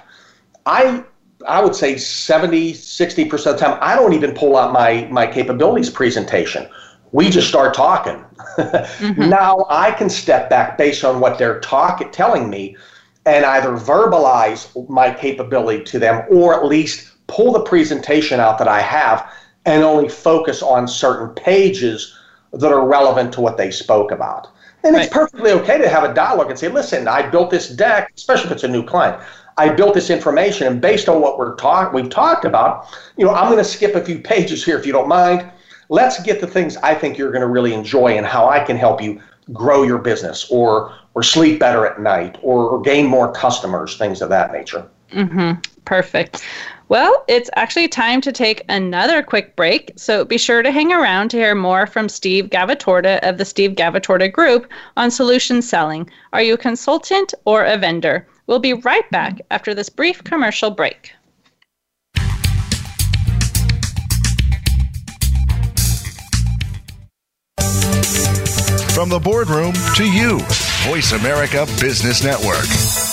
[0.65, 1.03] I
[1.47, 5.27] I would say 70, 60% of the time, I don't even pull out my, my
[5.27, 6.67] capabilities presentation.
[7.11, 8.23] We just start talking.
[8.57, 9.29] mm-hmm.
[9.29, 12.77] Now I can step back based on what they're talking, telling me
[13.25, 18.67] and either verbalize my capability to them or at least pull the presentation out that
[18.67, 19.31] I have
[19.65, 22.17] and only focus on certain pages
[22.53, 24.47] that are relevant to what they spoke about.
[24.83, 25.05] And right.
[25.05, 28.47] it's perfectly okay to have a dialogue and say, listen, I built this deck, especially
[28.47, 29.21] if it's a new client.
[29.61, 33.31] I built this information, and based on what we're talk we've talked about, you know,
[33.31, 35.47] I'm going to skip a few pages here if you don't mind.
[35.89, 38.75] Let's get the things I think you're going to really enjoy and how I can
[38.75, 39.21] help you
[39.53, 44.21] grow your business or or sleep better at night or, or gain more customers, things
[44.21, 44.87] of that nature.
[45.11, 45.59] Mm-hmm.
[45.85, 46.41] Perfect.
[46.87, 51.29] Well, it's actually time to take another quick break, so be sure to hang around
[51.29, 56.09] to hear more from Steve Gavatorta of the Steve Gavatorta Group on solution selling.
[56.33, 58.25] Are you a consultant or a vendor?
[58.47, 61.13] We'll be right back after this brief commercial break.
[68.93, 70.39] From the boardroom to you,
[70.87, 73.10] Voice America Business Network.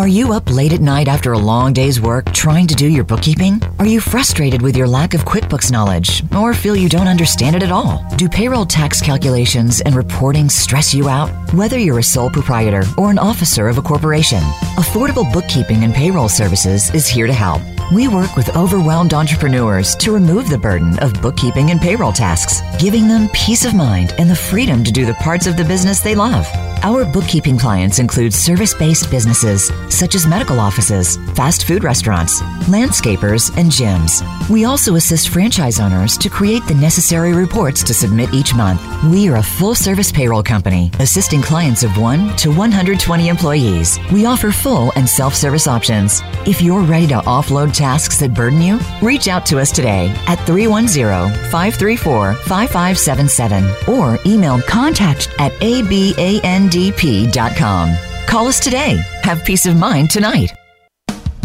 [0.00, 3.04] Are you up late at night after a long day's work trying to do your
[3.04, 3.60] bookkeeping?
[3.78, 7.62] Are you frustrated with your lack of QuickBooks knowledge or feel you don't understand it
[7.62, 8.02] at all?
[8.16, 11.28] Do payroll tax calculations and reporting stress you out?
[11.52, 14.40] Whether you're a sole proprietor or an officer of a corporation,
[14.78, 17.60] Affordable Bookkeeping and Payroll Services is here to help.
[17.92, 23.06] We work with overwhelmed entrepreneurs to remove the burden of bookkeeping and payroll tasks, giving
[23.06, 26.14] them peace of mind and the freedom to do the parts of the business they
[26.14, 26.46] love.
[26.82, 33.54] Our bookkeeping clients include service based businesses such as medical offices, fast food restaurants, landscapers,
[33.58, 34.22] and gyms.
[34.48, 38.80] We also assist franchise owners to create the necessary reports to submit each month.
[39.04, 43.98] We are a full service payroll company assisting clients of 1 to 120 employees.
[44.10, 46.22] We offer full and self service options.
[46.46, 50.36] If you're ready to offload tasks that burden you, reach out to us today at
[50.46, 57.96] 310 534 5577 or email contact at aban ndp.com.
[58.26, 59.02] Call us today.
[59.22, 60.52] Have peace of mind tonight.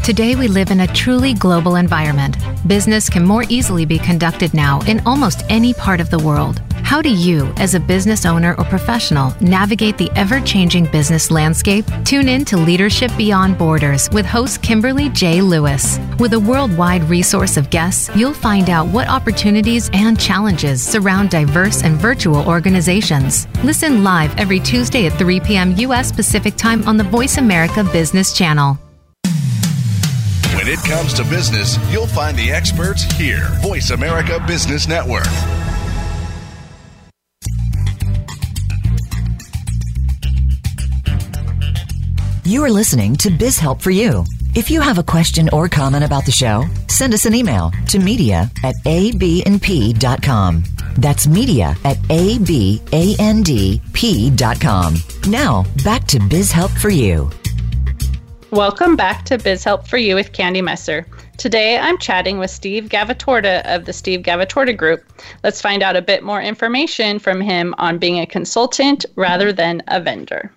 [0.03, 2.37] Today, we live in a truly global environment.
[2.67, 6.61] Business can more easily be conducted now in almost any part of the world.
[6.85, 11.83] How do you, as a business owner or professional, navigate the ever changing business landscape?
[12.05, 15.41] Tune in to Leadership Beyond Borders with host Kimberly J.
[15.41, 15.99] Lewis.
[16.19, 21.81] With a worldwide resource of guests, you'll find out what opportunities and challenges surround diverse
[21.81, 23.47] and virtual organizations.
[23.63, 25.75] Listen live every Tuesday at 3 p.m.
[25.77, 26.11] U.S.
[26.11, 28.77] Pacific Time on the Voice America Business Channel.
[30.53, 33.49] When it comes to business, you'll find the experts here.
[33.61, 35.25] Voice America Business Network.
[42.47, 44.23] You are listening to Biz Help for You.
[44.53, 47.97] If you have a question or comment about the show, send us an email to
[47.97, 50.63] media at abandp.com.
[50.95, 52.51] That's media at abandp.com.
[55.27, 57.31] Now, back to Biz Help for You.
[58.51, 61.07] Welcome back to Biz Help for You with Candy Messer.
[61.37, 65.03] Today I'm chatting with Steve Gavatorta of the Steve Gavatorta Group.
[65.43, 69.81] Let's find out a bit more information from him on being a consultant rather than
[69.87, 70.51] a vendor.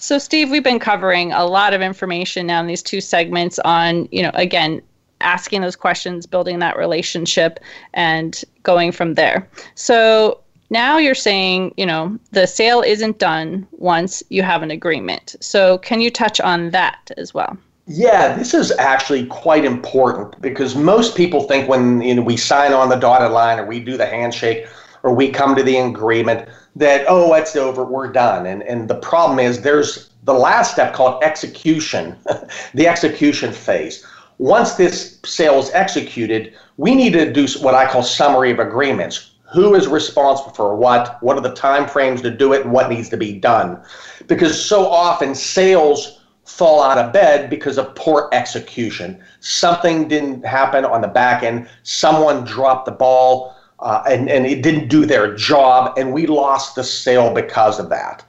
[0.00, 4.08] So, Steve, we've been covering a lot of information now in these two segments on,
[4.10, 4.80] you know, again,
[5.20, 7.60] asking those questions, building that relationship,
[7.92, 9.46] and going from there.
[9.74, 10.40] So,
[10.70, 15.36] now you're saying, you know, the sale isn't done once you have an agreement.
[15.40, 17.58] So, can you touch on that as well?
[17.86, 22.72] Yeah, this is actually quite important because most people think when you know we sign
[22.72, 24.66] on the dotted line or we do the handshake
[25.02, 26.48] or we come to the agreement
[26.80, 28.46] that oh it's over we're done.
[28.46, 32.16] And and the problem is there's the last step called execution
[32.74, 34.04] the execution phase.
[34.38, 39.32] Once this sale is executed we need to do what i call summary of agreements.
[39.52, 41.22] Who is responsible for what?
[41.22, 42.62] What are the time frames to do it?
[42.62, 43.82] And what needs to be done?
[44.28, 49.22] Because so often sales fall out of bed because of poor execution.
[49.40, 51.68] Something didn't happen on the back end.
[51.82, 56.74] Someone dropped the ball uh, and, and it didn't do their job, and we lost
[56.74, 58.24] the sale because of that.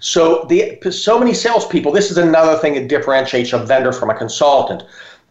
[0.00, 1.92] So the so many salespeople.
[1.92, 4.82] This is another thing that differentiates a vendor from a consultant.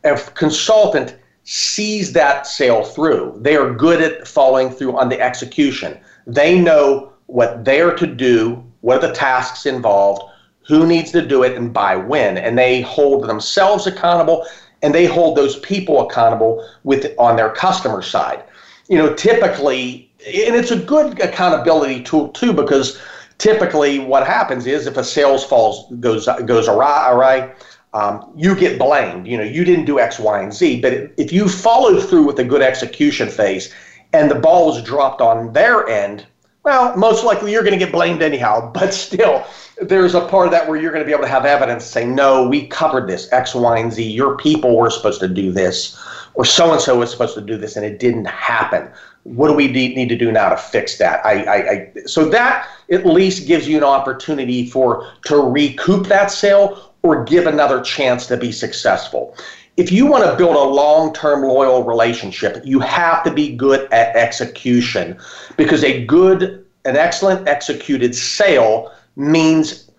[0.03, 5.99] A consultant sees that sale through, they are good at following through on the execution.
[6.27, 10.23] They know what they are to do, what are the tasks involved,
[10.67, 14.45] who needs to do it and by when and they hold themselves accountable
[14.83, 18.43] and they hold those people accountable with on their customer side
[18.91, 23.01] you know typically and it's a good accountability tool too because
[23.37, 27.53] typically what happens is if a sales falls goes goes awry, awry
[27.93, 29.25] um, you get blamed.
[29.27, 30.81] You know you didn't do x y and z.
[30.81, 33.73] But if you follow through with a good execution phase
[34.13, 36.25] and the ball is dropped on their end
[36.63, 38.71] well most likely you're going to get blamed anyhow.
[38.79, 39.45] But still
[39.81, 42.13] there's a part of that where you're going to be able to have evidence saying,
[42.13, 44.03] no, we covered this X, Y, and Z.
[44.03, 45.97] Your people were supposed to do this,
[46.33, 48.89] or so and so was supposed to do this, and it didn't happen.
[49.23, 51.25] What do we need to do now to fix that?
[51.25, 56.31] I, I, I, so that at least gives you an opportunity for to recoup that
[56.31, 59.35] sale or give another chance to be successful.
[59.77, 64.15] If you want to build a long-term loyal relationship, you have to be good at
[64.15, 65.17] execution
[65.57, 69.89] because a good, an excellent executed sale means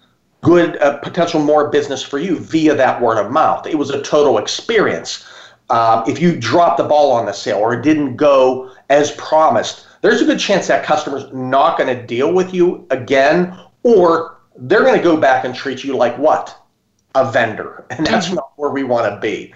[0.42, 3.66] good uh, potential more business for you via that word of mouth.
[3.66, 5.26] It was a total experience.
[5.72, 9.86] Uh, if you drop the ball on the sale or it didn't go as promised,
[10.02, 14.82] there's a good chance that customer's not going to deal with you again, or they're
[14.82, 16.54] going to go back and treat you like what?
[17.14, 17.86] A vendor.
[17.90, 18.34] And that's mm-hmm.
[18.34, 19.54] not where we want to be.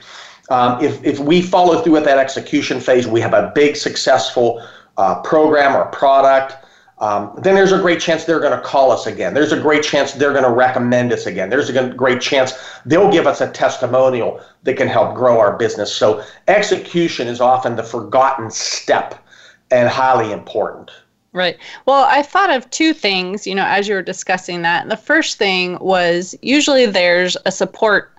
[0.49, 4.67] Um, if, if we follow through with that execution phase, we have a big successful
[4.97, 6.57] uh, program or product
[6.99, 9.35] um, then there's a great chance they're going to call us again.
[9.35, 11.51] There's a great chance they're going to recommend us again.
[11.51, 12.55] There's a great chance
[12.87, 15.95] they'll give us a testimonial that can help grow our business.
[15.95, 19.23] So execution is often the forgotten step
[19.71, 20.91] and highly important.
[21.33, 21.59] Right.
[21.85, 24.89] Well, I thought of two things, you know, as you were discussing that.
[24.89, 28.16] The first thing was usually there's a support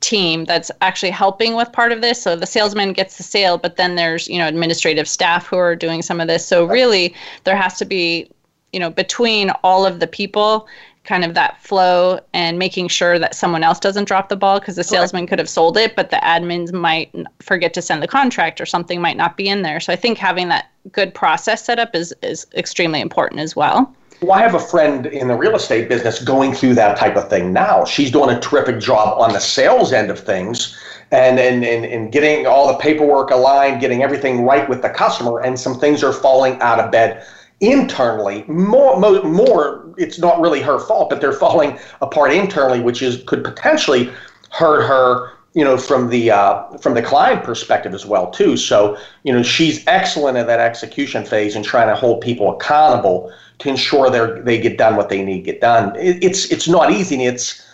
[0.00, 2.20] team that's actually helping with part of this.
[2.22, 5.76] So the salesman gets the sale, but then there's, you know, administrative staff who are
[5.76, 6.46] doing some of this.
[6.46, 8.30] So really there has to be,
[8.72, 10.68] you know, between all of the people
[11.04, 14.76] kind of that flow and making sure that someone else doesn't drop the ball because
[14.76, 18.60] the salesman could have sold it, but the admins might forget to send the contract
[18.60, 19.80] or something might not be in there.
[19.80, 23.94] So I think having that good process set up is is extremely important as well.
[24.20, 27.30] Well, I have a friend in the real estate business going through that type of
[27.30, 27.84] thing now.
[27.84, 30.76] She's doing a terrific job on the sales end of things
[31.12, 35.40] and, and, and, and getting all the paperwork aligned, getting everything right with the customer,
[35.40, 37.24] and some things are falling out of bed
[37.60, 38.44] internally.
[38.48, 43.22] More, more, more it's not really her fault, but they're falling apart internally, which is
[43.24, 44.12] could potentially
[44.50, 48.98] hurt her you know from the uh, from the client perspective as well too so
[49.24, 53.68] you know she's excellent at that execution phase and trying to hold people accountable to
[53.68, 55.94] ensure they they get done what they need to get done.
[55.96, 57.16] It, it's it's not easy.
[57.16, 57.66] And it's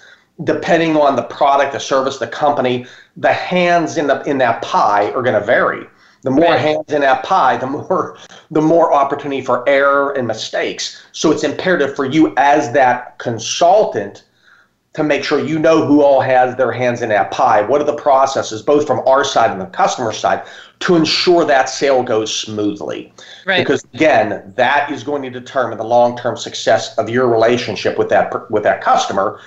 [0.43, 2.87] depending on the product, the service, the company.
[3.16, 5.87] The hands in the in that pie are going to vary.
[6.22, 6.61] The more right.
[6.61, 8.16] hands in that pie, the more
[8.51, 11.07] the more opportunity for error and mistakes.
[11.12, 14.24] So it's imperative for you as that consultant
[14.95, 17.61] to make sure you know who all has their hands in that pie.
[17.63, 20.47] What are the processes, both from our side and the customer side,
[20.81, 23.13] to ensure that sale goes smoothly?
[23.45, 23.59] Right.
[23.59, 28.51] Because again, that is going to determine the long-term success of your relationship with that
[28.51, 29.41] with that customer.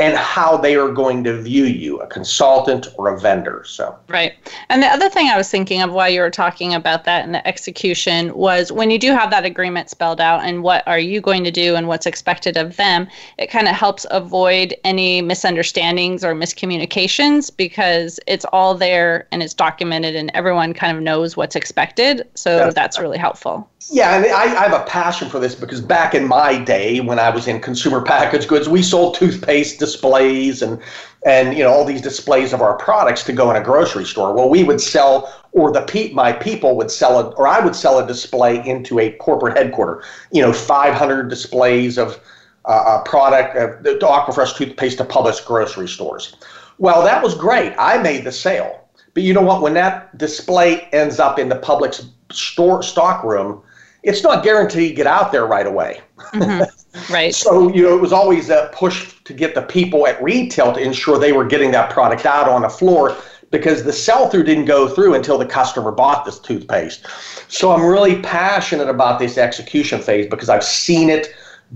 [0.00, 3.62] And how they are going to view you, a consultant or a vendor.
[3.64, 4.32] So right.
[4.68, 7.32] And the other thing I was thinking of while you were talking about that and
[7.32, 11.20] the execution was when you do have that agreement spelled out and what are you
[11.20, 13.06] going to do and what's expected of them,
[13.38, 19.54] it kind of helps avoid any misunderstandings or miscommunications because it's all there and it's
[19.54, 22.28] documented and everyone kind of knows what's expected.
[22.34, 23.70] So that's, that's really helpful.
[23.90, 27.18] Yeah, and I, I, have a passion for this because back in my day, when
[27.18, 30.80] I was in consumer packaged goods, we sold toothpaste displays and
[31.26, 34.32] and you know all these displays of our products to go in a grocery store.
[34.32, 37.76] Well, we would sell, or the pe- my people would sell it, or I would
[37.76, 40.02] sell a display into a corporate headquarter.
[40.32, 42.18] You know, 500 displays of
[42.64, 46.36] uh, a product, uh, the Aquafresh toothpaste to Publix grocery stores.
[46.78, 47.74] Well, that was great.
[47.78, 48.80] I made the sale.
[49.12, 49.60] But you know what?
[49.60, 53.62] When that display ends up in the Publix store stock room,
[54.04, 56.00] it's not guaranteed to get out there right away.
[56.18, 57.12] Mm-hmm.
[57.12, 57.34] Right.
[57.44, 60.80] so, you know, it was always a push to get the people at retail to
[60.80, 63.16] ensure they were getting that product out on the floor
[63.50, 67.06] because the sell through didn't go through until the customer bought this toothpaste.
[67.48, 71.34] So, I'm really passionate about this execution phase because I've seen it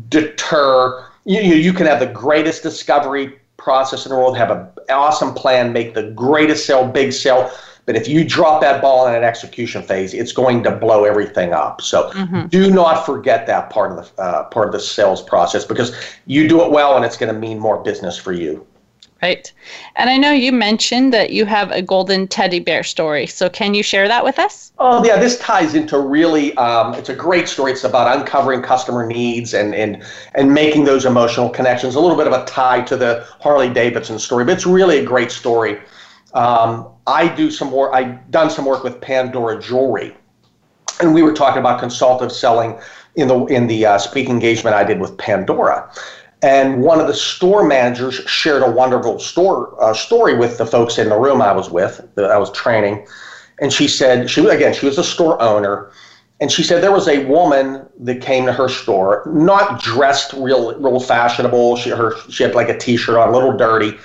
[0.08, 1.06] deter.
[1.24, 5.34] You, you, you can have the greatest discovery process in the world, have an awesome
[5.34, 7.50] plan, make the greatest sale, big sale
[7.88, 11.54] but if you drop that ball in an execution phase, it's going to blow everything
[11.54, 11.80] up.
[11.80, 12.48] So mm-hmm.
[12.48, 16.46] do not forget that part of the uh, part of the sales process because you
[16.46, 18.66] do it well, and it's going to mean more business for you.
[19.22, 19.50] Right.
[19.96, 23.26] And I know you mentioned that you have a golden teddy bear story.
[23.26, 24.70] So can you share that with us?
[24.78, 25.18] Oh, yeah.
[25.18, 27.72] This ties into really, um, it's a great story.
[27.72, 31.94] It's about uncovering customer needs and, and, and making those emotional connections.
[31.94, 35.04] A little bit of a tie to the Harley Davidson story, but it's really a
[35.04, 35.80] great story.
[36.34, 37.94] Um, I do some more.
[37.94, 40.14] I've done some work with Pandora Jewelry,
[41.00, 42.78] and we were talking about consultative selling
[43.16, 45.90] in the in the uh, speaking engagement I did with Pandora.
[46.42, 50.98] And one of the store managers shared a wonderful store uh, story with the folks
[50.98, 53.06] in the room I was with that I was training.
[53.60, 55.90] And she said she again she was a store owner,
[56.40, 60.78] and she said there was a woman that came to her store, not dressed real
[60.78, 61.76] real fashionable.
[61.76, 63.96] She her she had like a t-shirt on, a little dirty.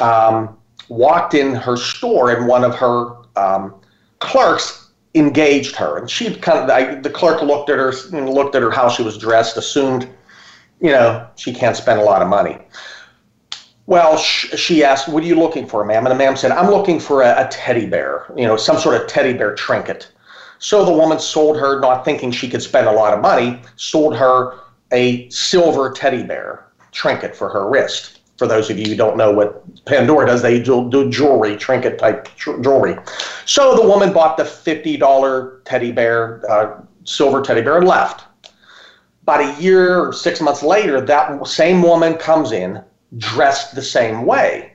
[0.00, 0.56] Um,
[0.90, 3.74] walked in her store and one of her um,
[4.18, 5.98] clerks engaged her.
[5.98, 9.02] And she kind of I, the clerk looked at her looked at her how she
[9.02, 10.08] was dressed assumed
[10.80, 12.58] you know she can't spend a lot of money.
[13.86, 16.06] Well sh- she asked what are you looking for ma'am?
[16.06, 19.00] And the ma'am said i'm looking for a, a teddy bear you know some sort
[19.00, 20.10] of teddy bear trinket.
[20.58, 24.14] So the woman sold her not thinking she could spend a lot of money sold
[24.16, 24.58] her
[24.92, 29.30] a silver teddy bear trinket for her wrist for those of you who don't know
[29.30, 32.96] what Pandora does, they do, jewelry, trinket type jewelry.
[33.44, 38.24] So the woman bought the $50 teddy bear, uh, silver teddy bear, and left.
[39.24, 42.82] About a year or six months later, that same woman comes in
[43.18, 44.72] dressed the same way.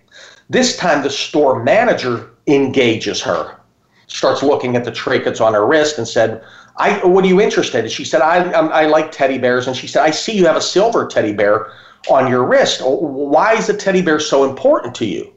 [0.47, 3.59] This time, the store manager engages her,
[4.05, 6.43] starts looking at the trinkets on her wrist, and said,
[6.77, 7.89] I, what are you interested in?
[7.89, 9.65] She said, I, I, I like teddy bears.
[9.65, 11.71] And she said, I see you have a silver teddy bear
[12.09, 12.81] on your wrist.
[12.83, 15.33] Why is the teddy bear so important to you?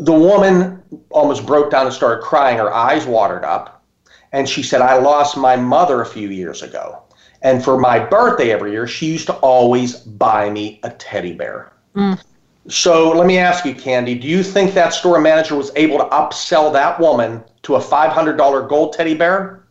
[0.00, 2.58] The woman almost broke down and started crying.
[2.58, 3.84] Her eyes watered up.
[4.32, 7.02] And she said, I lost my mother a few years ago.
[7.42, 11.72] And for my birthday every year, she used to always buy me a teddy bear.
[11.94, 12.22] Mm.
[12.68, 16.04] So let me ask you, Candy, do you think that store manager was able to
[16.04, 19.64] upsell that woman to a $500 gold teddy bear?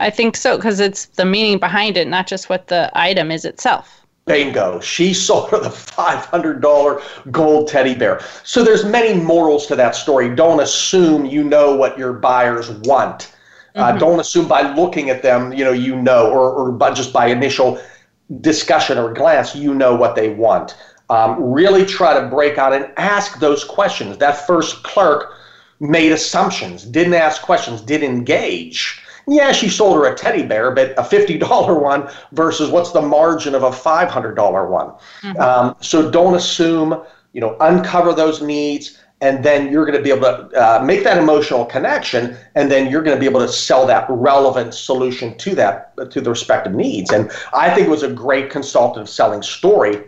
[0.00, 3.44] I think so, because it's the meaning behind it, not just what the item is
[3.44, 4.01] itself.
[4.24, 4.80] Bingo.
[4.80, 8.20] She sold her the $500 gold teddy bear.
[8.44, 10.34] So there's many morals to that story.
[10.34, 13.34] Don't assume you know what your buyers want.
[13.74, 13.98] Uh, mm-hmm.
[13.98, 17.26] Don't assume by looking at them, you know, you know, or, or by, just by
[17.26, 17.80] initial
[18.40, 20.76] discussion or glance, you know what they want.
[21.10, 24.18] Um, really try to break out and ask those questions.
[24.18, 25.34] That first clerk
[25.80, 30.92] made assumptions, didn't ask questions, didn't engage yeah, she sold her a teddy bear, but
[30.92, 34.88] a $50 one versus what's the margin of a $500 one.
[35.22, 35.40] Mm-hmm.
[35.40, 37.02] Um, so don't assume,
[37.32, 41.04] you know, uncover those needs, and then you're going to be able to uh, make
[41.04, 45.38] that emotional connection, and then you're going to be able to sell that relevant solution
[45.38, 47.12] to that to the respective needs.
[47.12, 50.02] And I think it was a great consultative selling story.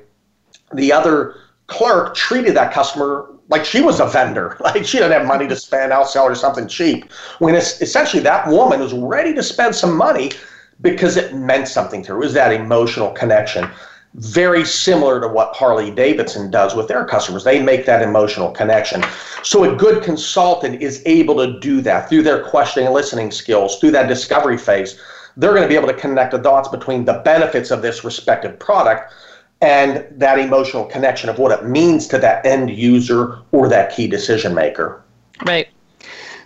[0.72, 1.36] The other
[1.68, 4.56] clerk treated that customer like she was a vendor.
[4.64, 5.92] Like she didn't have money to spend.
[5.92, 7.12] I'll sell her something cheap.
[7.38, 10.32] When it's essentially that woman was ready to spend some money
[10.80, 12.16] because it meant something to her.
[12.16, 13.68] It was that emotional connection.
[14.14, 17.44] Very similar to what Harley Davidson does with their customers.
[17.44, 19.04] They make that emotional connection.
[19.42, 23.78] So a good consultant is able to do that through their questioning and listening skills,
[23.78, 24.98] through that discovery phase.
[25.36, 28.58] They're going to be able to connect the dots between the benefits of this respective
[28.58, 29.12] product
[29.64, 34.06] and that emotional connection of what it means to that end user or that key
[34.06, 35.02] decision maker.
[35.46, 35.68] Right.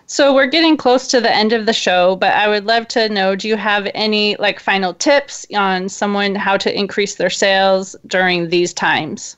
[0.07, 3.09] So we're getting close to the end of the show, but I would love to
[3.09, 7.97] know do you have any like final tips on someone how to increase their sales
[8.07, 9.37] during these times?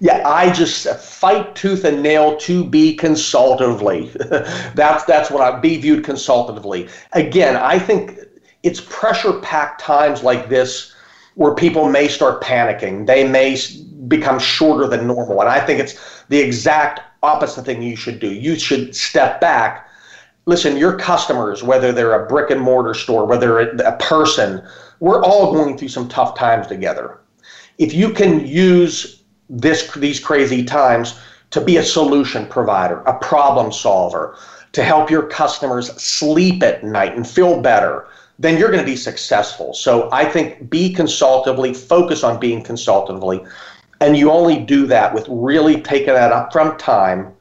[0.00, 4.10] Yeah, I just fight tooth and nail to be consultatively.
[4.74, 6.88] that's that's what I be viewed consultatively.
[7.12, 8.18] Again, I think
[8.62, 10.94] it's pressure packed times like this
[11.34, 13.06] where people may start panicking.
[13.06, 13.56] They may
[14.08, 15.40] become shorter than normal.
[15.40, 18.32] And I think it's the exact opposite thing you should do.
[18.32, 19.88] You should step back.
[20.46, 24.62] Listen, your customers, whether they're a brick and mortar store, whether a person,
[24.98, 27.20] we're all going through some tough times together.
[27.78, 31.18] If you can use this these crazy times
[31.50, 34.36] to be a solution provider, a problem solver,
[34.72, 38.06] to help your customers sleep at night and feel better,
[38.40, 39.74] then you're going to be successful.
[39.74, 43.44] So I think be consultively, focus on being consultively.
[44.00, 47.34] And you only do that with really taking that upfront time,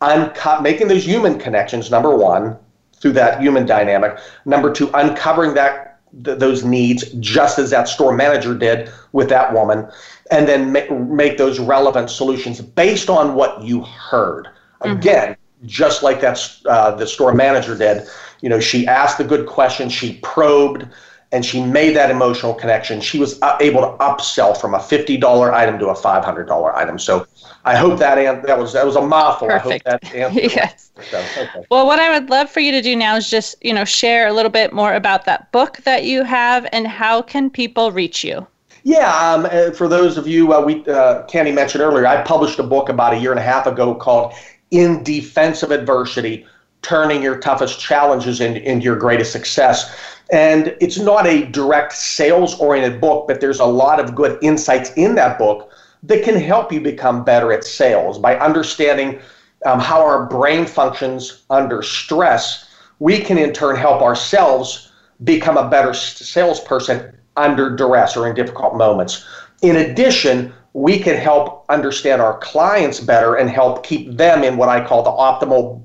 [0.00, 2.56] unco- making those human connections, number one,
[2.98, 4.18] through that human dynamic.
[4.46, 9.52] Number two, uncovering that th- those needs, just as that store manager did with that
[9.52, 9.86] woman,
[10.30, 14.48] and then ma- make those relevant solutions based on what you heard.
[14.80, 14.96] Mm-hmm.
[14.96, 15.36] Again,
[15.66, 18.08] just like that uh, the store manager did
[18.40, 20.86] you know, she asked the good questions, she probed,
[21.32, 23.00] and she made that emotional connection.
[23.00, 26.98] She was uh, able to upsell from a $50 item to a $500 item.
[26.98, 27.26] So
[27.66, 29.48] I hope that an- that was that was a mouthful.
[29.48, 29.86] Perfect.
[30.14, 30.92] yes.
[31.10, 31.66] So, okay.
[31.68, 34.28] Well, what I would love for you to do now is just you know share
[34.28, 38.22] a little bit more about that book that you have and how can people reach
[38.22, 38.46] you.
[38.84, 42.60] Yeah, um, uh, for those of you, uh, we uh, Candy mentioned earlier, I published
[42.60, 44.32] a book about a year and a half ago called
[44.70, 46.46] "In Defense of Adversity."
[46.82, 49.94] Turning your toughest challenges into, into your greatest success.
[50.32, 54.92] And it's not a direct sales oriented book, but there's a lot of good insights
[54.96, 55.70] in that book
[56.02, 59.20] that can help you become better at sales by understanding
[59.64, 62.68] um, how our brain functions under stress.
[62.98, 64.92] We can in turn help ourselves
[65.24, 69.24] become a better salesperson under duress or in difficult moments.
[69.62, 74.68] In addition, we can help understand our clients better and help keep them in what
[74.68, 75.82] I call the optimal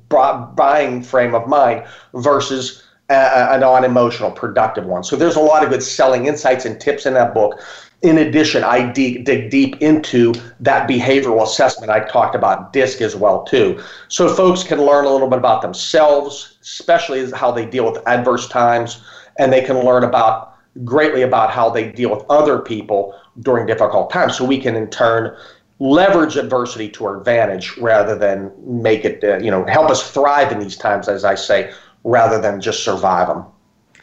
[0.58, 5.06] buying frame of mind versus a, a non-emotional productive one.
[5.06, 7.62] So there's a lot of good selling insights and tips in that book.
[8.02, 11.90] In addition, I dig, dig deep into that behavioral assessment.
[11.90, 13.82] I talked about DISC as well too.
[14.10, 18.50] So folks can learn a little bit about themselves, especially how they deal with adverse
[18.50, 19.02] times,
[19.40, 20.51] and they can learn about
[20.84, 24.38] greatly about how they deal with other people during difficult times.
[24.38, 25.36] So we can in turn
[25.80, 30.52] leverage adversity to our advantage rather than make it, uh, you know, help us thrive
[30.52, 33.46] in these times, as I say, rather than just survive them.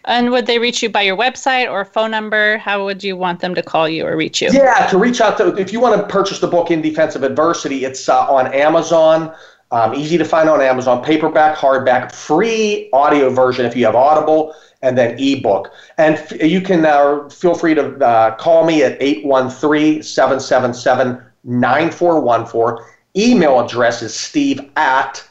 [0.04, 2.58] And would they reach you by your website or phone number?
[2.58, 4.48] How would you want them to call you or reach you?
[4.50, 7.22] Yeah, to reach out to, if you want to purchase the book In Defense of
[7.22, 9.34] Adversity, it's uh, on Amazon.
[9.70, 14.54] Um, easy to find on Amazon, paperback, hardback, free audio version if you have Audible
[14.82, 15.72] and then ebook.
[15.96, 22.84] And f- you can uh, feel free to uh, call me at 813 777 9414.
[23.16, 25.26] Email address is steve at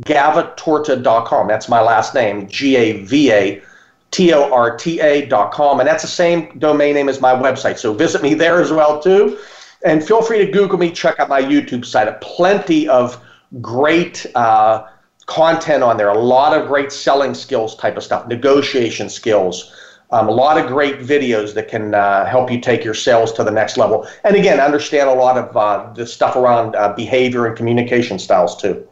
[0.00, 1.48] gavatorta.com.
[1.48, 3.62] That's my last name, G A V A
[4.10, 5.80] T O R T A.com.
[5.80, 7.78] And that's the same domain name as my website.
[7.78, 9.38] So visit me there as well, too.
[9.84, 12.20] And feel free to Google me, check out my YouTube site.
[12.20, 13.22] Plenty of
[13.60, 14.26] great.
[14.34, 14.86] Uh,
[15.30, 19.72] content on there, a lot of great selling skills type of stuff, negotiation skills,
[20.10, 23.44] um, a lot of great videos that can uh, help you take your sales to
[23.44, 24.06] the next level.
[24.24, 28.60] And again, understand a lot of uh, the stuff around uh, behavior and communication styles
[28.60, 28.86] too.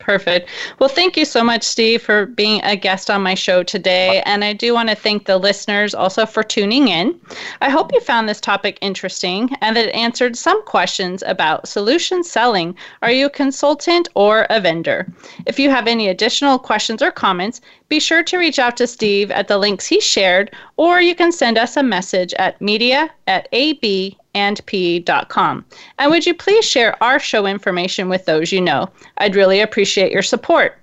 [0.00, 0.48] Perfect.
[0.78, 4.22] Well, thank you so much, Steve, for being a guest on my show today.
[4.24, 7.20] And I do want to thank the listeners also for tuning in.
[7.60, 12.24] I hope you found this topic interesting and that it answered some questions about solution
[12.24, 12.74] selling.
[13.02, 15.06] Are you a consultant or a vendor?
[15.46, 19.30] If you have any additional questions or comments, be sure to reach out to Steve
[19.30, 23.48] at the links he shared, or you can send us a message at media at
[23.52, 25.64] ab and p.com.
[25.98, 28.88] And would you please share our show information with those you know?
[29.18, 30.76] I'd really appreciate your support.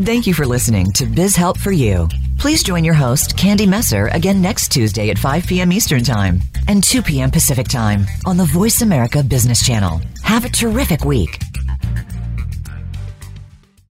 [0.05, 2.07] Thank you for listening to Biz Help for You.
[2.39, 5.73] Please join your host, Candy Messer, again next Tuesday at 5 p.m.
[5.73, 7.29] Eastern Time and 2 p.m.
[7.29, 9.99] Pacific Time on the Voice America Business Channel.
[10.23, 11.37] Have a terrific week.